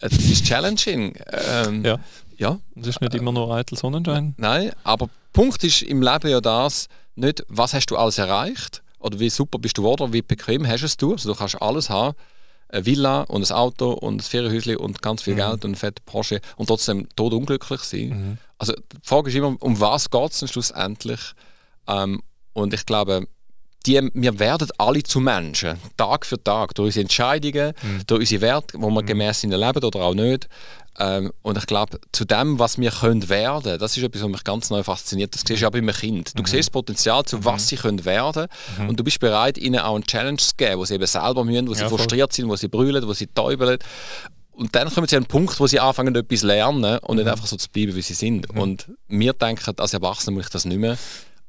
äh, 0.00 0.08
das 0.08 0.18
ist 0.18 0.44
challenging. 0.44 1.14
Ähm, 1.32 1.84
ja. 1.84 1.98
Ja. 2.40 2.58
Das 2.74 2.88
ist 2.88 3.00
nicht 3.00 3.14
immer 3.14 3.32
nur 3.32 3.54
eitel 3.54 3.76
Sonnenschein. 3.76 4.34
Nein, 4.38 4.72
aber 4.82 5.08
Punkt 5.32 5.62
ist 5.62 5.82
im 5.82 6.02
Leben 6.02 6.28
ja 6.28 6.40
das, 6.40 6.88
nicht, 7.14 7.44
was 7.48 7.74
hast 7.74 7.86
du 7.86 7.96
alles 7.96 8.18
erreicht 8.18 8.82
oder 8.98 9.18
wie 9.20 9.30
super 9.30 9.58
bist 9.58 9.76
du 9.76 9.82
geworden, 9.82 10.12
wie 10.12 10.22
bequem 10.22 10.66
hast 10.66 10.80
du 11.02 11.14
es. 11.14 11.20
Also 11.20 11.32
du 11.32 11.38
kannst 11.38 11.60
alles 11.60 11.90
haben, 11.90 12.16
eine 12.70 12.86
Villa 12.86 13.22
und 13.22 13.48
ein 13.48 13.54
Auto 13.54 13.90
und 13.92 14.16
ein 14.16 14.20
Ferienhäuschen 14.20 14.76
und 14.76 15.02
ganz 15.02 15.22
viel 15.22 15.34
mhm. 15.34 15.38
Geld 15.38 15.64
und 15.64 15.72
ein 15.72 15.76
fetter 15.76 16.02
Porsche 16.06 16.40
und 16.56 16.66
trotzdem 16.66 17.08
tot 17.14 17.34
unglücklich 17.34 17.82
sein. 17.82 18.08
Mhm. 18.08 18.38
Also 18.58 18.72
die 18.72 18.96
Frage 19.02 19.28
ist 19.28 19.36
immer, 19.36 19.56
um 19.60 19.78
was 19.78 20.10
geht 20.10 20.30
es 20.32 20.50
schlussendlich? 20.50 21.20
Ähm, 21.86 22.22
und 22.54 22.72
ich 22.72 22.86
glaube, 22.86 23.26
die, 23.86 24.10
wir 24.12 24.38
werden 24.38 24.68
alle 24.78 25.02
zu 25.02 25.20
Menschen, 25.20 25.78
Tag 25.96 26.26
für 26.26 26.42
Tag, 26.42 26.74
durch 26.74 26.86
unsere 26.86 27.02
Entscheidungen, 27.02 27.72
mhm. 27.82 28.02
durch 28.06 28.20
unsere 28.20 28.42
Werte, 28.42 28.78
wo 28.78 28.90
wir 28.90 29.02
mhm. 29.02 29.06
gemäß 29.06 29.44
ihnen 29.44 29.58
leben 29.58 29.82
oder 29.82 30.00
auch 30.00 30.14
nicht. 30.14 30.48
Ähm, 30.98 31.32
und 31.42 31.56
ich 31.56 31.66
glaube, 31.66 31.98
zu 32.12 32.24
dem, 32.26 32.58
was 32.58 32.78
wir 32.78 32.90
können 32.90 33.28
werden, 33.28 33.78
das 33.78 33.96
ist 33.96 34.02
etwas, 34.02 34.22
was 34.22 34.28
mich 34.28 34.44
ganz 34.44 34.70
neu 34.70 34.82
fasziniert. 34.82 35.34
Das 35.34 35.44
siehst 35.46 35.62
du 35.62 35.66
auch 35.66 35.70
bei 35.70 35.78
einem 35.78 35.94
Kind. 35.94 36.36
Du 36.36 36.42
mhm. 36.42 36.46
siehst 36.46 36.68
das 36.68 36.70
Potenzial, 36.70 37.24
zu 37.24 37.42
was 37.44 37.62
mhm. 37.62 37.66
sie 37.66 37.76
können 37.76 38.04
werden 38.04 38.46
mhm. 38.78 38.90
und 38.90 39.00
du 39.00 39.04
bist 39.04 39.18
bereit, 39.18 39.56
ihnen 39.56 39.80
auch 39.80 39.94
eine 39.94 40.04
Challenge 40.04 40.36
zu 40.36 40.50
geben, 40.56 40.78
wo 40.78 40.84
sie 40.84 40.94
eben 40.94 41.06
selber 41.06 41.44
müssen, 41.44 41.68
wo 41.68 41.74
sie 41.74 41.82
ja, 41.82 41.88
frustriert 41.88 42.32
sind, 42.32 42.48
wo 42.48 42.56
sie 42.56 42.68
brüllen, 42.68 43.06
wo 43.06 43.14
sie 43.14 43.28
täubeln. 43.28 43.78
Und 44.52 44.74
dann 44.74 44.92
kommen 44.92 45.06
sie 45.06 45.16
an 45.16 45.22
einen 45.22 45.28
Punkt, 45.28 45.58
wo 45.58 45.66
sie 45.66 45.80
anfangen, 45.80 46.14
etwas 46.14 46.40
zu 46.40 46.46
lernen 46.46 46.98
und 46.98 47.16
nicht 47.16 47.24
mhm. 47.24 47.30
einfach 47.30 47.46
so 47.46 47.56
zu 47.56 47.70
bleiben, 47.70 47.94
wie 47.94 48.02
sie 48.02 48.12
sind. 48.12 48.52
Mhm. 48.52 48.60
Und 48.60 48.86
wir 49.08 49.32
denken, 49.32 49.74
als 49.78 49.94
Erwachsene 49.94 50.36
muss 50.36 50.46
ich 50.46 50.50
das 50.50 50.66
nicht 50.66 50.78
mehr. 50.78 50.98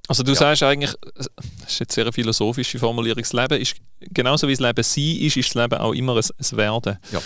Also 0.08 0.24
du 0.24 0.32
ja. 0.32 0.36
sagst 0.36 0.64
eigentlich, 0.64 0.94
das 1.16 1.30
ist 1.68 1.80
jetzt 1.80 1.94
sehr 1.94 2.04
eine 2.04 2.12
philosophische 2.12 2.80
Formulierung, 2.80 3.22
das 3.22 3.34
Leben 3.34 3.62
ist, 3.62 3.76
genauso 4.00 4.48
wie 4.48 4.54
das 4.54 4.60
Leben 4.60 4.84
sein 4.84 5.26
ist, 5.26 5.38
ist 5.38 5.50
das 5.50 5.56
Leben 5.56 5.80
auch 5.80 5.94
immer 5.94 6.16
ein, 6.18 6.24
ein 6.24 6.58
Werden. 6.58 6.98
Ja, 7.12 7.20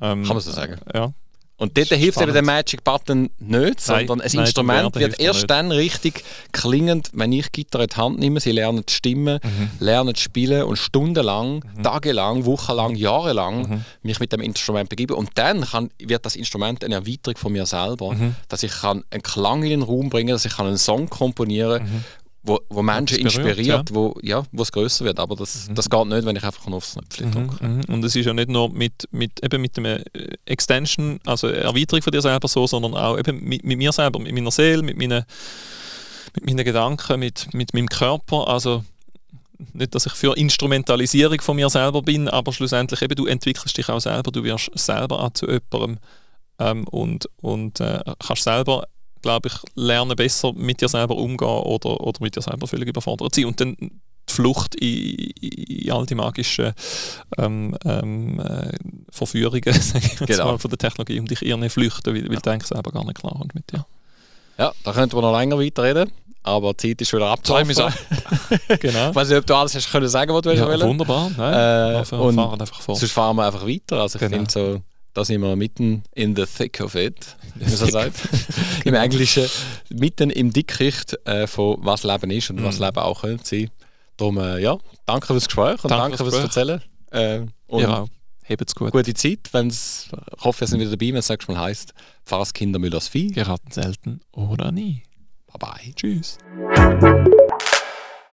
ähm, 0.00 0.24
kann 0.24 0.36
man 0.36 0.40
so 0.40 0.52
sagen. 0.52 0.78
Ja. 0.92 1.12
Und 1.56 1.78
dort 1.78 1.88
hilft 1.88 2.20
eben 2.20 2.32
der 2.32 2.42
Magic 2.42 2.82
Button 2.82 3.30
nicht, 3.38 3.80
sondern 3.80 4.20
ein 4.20 4.30
nein, 4.32 4.44
Instrument 4.44 4.94
wird 4.96 5.20
erst 5.20 5.48
dann 5.48 5.70
richtig 5.70 6.24
klingend, 6.50 7.10
wenn 7.12 7.30
ich 7.32 7.52
Gitarre 7.52 7.84
in 7.84 7.90
die 7.90 7.96
Hand 7.96 8.18
nehme, 8.18 8.40
sie 8.40 8.50
lernen 8.50 8.84
zu 8.84 8.96
stimmen, 8.96 9.38
mhm. 9.40 9.70
lernen 9.78 10.16
zu 10.16 10.22
spielen 10.22 10.64
und 10.64 10.76
stundenlang, 10.76 11.64
mhm. 11.76 11.82
tagelang, 11.84 12.44
wochenlang, 12.44 12.96
jahrelang 12.96 13.68
mhm. 13.68 13.84
mich 14.02 14.18
mit 14.18 14.32
dem 14.32 14.40
Instrument 14.40 14.88
begeben. 14.88 15.14
Und 15.14 15.30
dann 15.36 15.60
kann, 15.60 15.90
wird 16.00 16.26
das 16.26 16.34
Instrument 16.34 16.82
eine 16.82 16.96
Erweiterung 16.96 17.36
von 17.36 17.52
mir 17.52 17.66
selber, 17.66 18.14
mhm. 18.14 18.34
dass 18.48 18.64
ich 18.64 18.72
kann 18.72 19.04
einen 19.10 19.22
Klang 19.22 19.62
in 19.62 19.70
den 19.70 19.82
Raum 19.82 20.10
bringen 20.10 20.30
dass 20.30 20.44
ich 20.44 20.58
einen 20.58 20.76
Song 20.76 21.08
komponieren 21.08 21.78
kann, 21.78 21.88
mhm 21.88 22.04
wo, 22.44 22.60
wo 22.68 22.82
Menschen 22.82 23.18
inspiriert, 23.18 23.66
ja. 23.66 23.82
wo 23.90 24.14
ja, 24.22 24.42
es 24.58 24.70
größer 24.70 25.04
wird. 25.04 25.18
Aber 25.18 25.34
das, 25.34 25.68
mhm. 25.68 25.74
das 25.74 25.88
geht 25.88 26.06
nicht, 26.06 26.26
wenn 26.26 26.36
ich 26.36 26.44
einfach 26.44 26.66
nur 26.66 26.76
aufs 26.76 26.92
Knöpfchen 26.92 27.28
mhm, 27.28 27.32
drücke. 27.32 27.64
Mhm. 27.64 27.80
Und 27.88 28.04
es 28.04 28.14
ist 28.14 28.26
ja 28.26 28.34
nicht 28.34 28.50
nur 28.50 28.68
mit, 28.70 29.08
mit, 29.10 29.42
eben 29.42 29.62
mit 29.62 29.76
dem 29.76 29.86
äh, 29.86 30.04
Extension, 30.44 31.18
also 31.24 31.48
Erweiterung 31.48 32.02
von 32.02 32.12
dir 32.12 32.20
selber 32.20 32.46
so, 32.46 32.66
sondern 32.66 32.94
auch 32.94 33.18
eben 33.18 33.42
mit, 33.42 33.64
mit 33.64 33.78
mir 33.78 33.92
selber, 33.92 34.18
mit 34.18 34.34
meiner 34.34 34.50
Seele, 34.50 34.82
mit 34.82 34.98
meinen, 34.98 35.24
mit 36.34 36.44
meinen 36.44 36.64
Gedanken, 36.64 37.18
mit, 37.18 37.52
mit 37.54 37.72
meinem 37.72 37.88
Körper. 37.88 38.46
Also 38.46 38.84
nicht, 39.72 39.94
dass 39.94 40.04
ich 40.04 40.12
für 40.12 40.36
Instrumentalisierung 40.36 41.40
von 41.40 41.56
mir 41.56 41.70
selber 41.70 42.02
bin, 42.02 42.28
aber 42.28 42.52
schlussendlich 42.52 43.00
eben, 43.00 43.14
du 43.14 43.24
entwickelst 43.24 43.76
dich 43.76 43.88
auch 43.88 44.00
selber, 44.00 44.30
du 44.30 44.44
wirst 44.44 44.70
selber 44.74 45.20
auch 45.24 45.30
zu 45.30 45.46
jemandem 45.46 45.98
ähm, 46.58 46.86
und, 46.88 47.28
und 47.40 47.80
äh, 47.80 48.00
kannst 48.18 48.44
selber 48.44 48.84
glaube 49.24 49.48
ich, 49.48 49.54
lernen 49.74 50.14
besser 50.14 50.52
mit 50.52 50.80
dir 50.80 50.88
selber 50.88 51.16
umgehen 51.16 51.48
oder, 51.48 52.00
oder 52.00 52.18
mit 52.20 52.36
dir 52.36 52.42
selber 52.42 52.66
völlig 52.66 52.88
überfordert 52.88 53.34
sein. 53.34 53.46
Und 53.46 53.60
dann 53.60 53.74
die 53.76 54.32
Flucht 54.32 54.74
in, 54.76 55.30
in 55.40 55.90
all 55.90 56.06
die 56.06 56.14
magischen 56.14 56.72
ähm, 57.38 57.76
ähm, 57.84 58.40
äh, 58.40 58.72
Verführungen 59.10 59.62
genau. 60.26 60.44
mal, 60.44 60.58
von 60.58 60.70
der 60.70 60.78
Technologie 60.78 61.18
um 61.18 61.26
dich 61.26 61.42
irren 61.42 61.68
flüchten, 61.68 62.14
weil, 62.14 62.24
weil 62.24 62.34
ja. 62.34 62.40
du 62.40 62.50
denkst 62.50 62.66
selber 62.66 62.90
gar 62.92 63.04
nicht 63.04 63.18
klar 63.18 63.40
und 63.40 63.54
mit 63.54 63.70
dir. 63.72 63.84
Ja, 64.58 64.72
da 64.84 64.92
könnten 64.92 65.16
wir 65.16 65.22
noch 65.22 65.36
länger 65.36 65.58
weiterreden. 65.58 66.12
Aber 66.46 66.74
die 66.74 66.90
Zeit 66.90 67.00
ist 67.00 67.12
wieder 67.12 67.30
abgelaufen. 67.30 67.74
genau. 68.80 69.10
Ich 69.10 69.14
weiß 69.14 69.28
nicht, 69.28 69.38
ob 69.38 69.46
du 69.46 69.54
alles 69.54 69.74
hast 69.74 69.90
können 69.90 70.08
sagen, 70.08 70.34
was 70.34 70.42
du 70.42 70.54
ja, 70.54 70.68
willst. 70.68 70.84
Wunderbar. 70.84 71.30
Nein, 71.36 72.04
äh, 72.04 72.14
und 72.16 72.34
fahren 72.34 72.60
einfach 72.60 72.80
vor. 72.82 72.96
Sonst 72.96 73.12
fahren 73.12 73.36
wir 73.36 73.46
einfach 73.46 73.66
weiter. 73.66 74.02
Also 74.02 74.16
ich 74.16 74.20
genau. 74.20 74.36
finde 74.36 74.50
so 74.50 74.82
da 75.14 75.24
sind 75.24 75.40
wir 75.40 75.56
mitten 75.56 76.02
in 76.14 76.36
the 76.36 76.44
thick 76.44 76.80
of 76.80 76.94
it, 76.96 77.36
wie 77.54 77.64
man 77.64 77.76
so 77.76 77.86
sagt. 77.86 78.16
Im 78.84 78.94
Englischen, 78.94 79.48
mitten 79.88 80.30
im 80.30 80.52
Dickicht 80.52 81.16
äh, 81.26 81.46
von 81.46 81.78
was 81.80 82.02
Leben 82.02 82.30
ist 82.30 82.50
und 82.50 82.60
mm. 82.60 82.64
was 82.64 82.78
Leben 82.78 82.98
auch 82.98 83.22
könnte 83.22 83.44
sein. 83.44 83.70
Darum, 84.16 84.38
äh, 84.38 84.58
ja, 84.58 84.76
danke 85.06 85.26
fürs 85.28 85.46
Gespräch 85.46 85.82
und 85.82 85.90
danke, 85.90 86.16
danke 86.16 86.30
fürs 86.30 86.34
Erzählen. 86.34 86.82
Äh, 87.10 87.46
und 87.66 87.82
ja, 87.82 88.04
habt's 88.48 88.74
gut. 88.74 88.92
Gute 88.92 89.14
Zeit. 89.14 89.48
Wenn's, 89.52 90.08
ich 90.36 90.44
hoffe, 90.44 90.60
wir 90.60 90.66
sind 90.66 90.80
wieder 90.80 90.90
dabei, 90.90 91.08
wenn 91.08 91.16
es 91.16 91.28
nächstes 91.28 91.48
Mal 91.48 91.60
heisst, 91.60 91.94
Pfarrerskinder 92.24 92.78
Müllers 92.78 93.08
Vieh. 93.08 93.30
Geraten 93.30 93.70
selten 93.70 94.20
oder 94.32 94.72
nie. 94.72 95.02
Bye 95.46 95.70
bye. 95.70 95.94
Tschüss. 95.94 96.38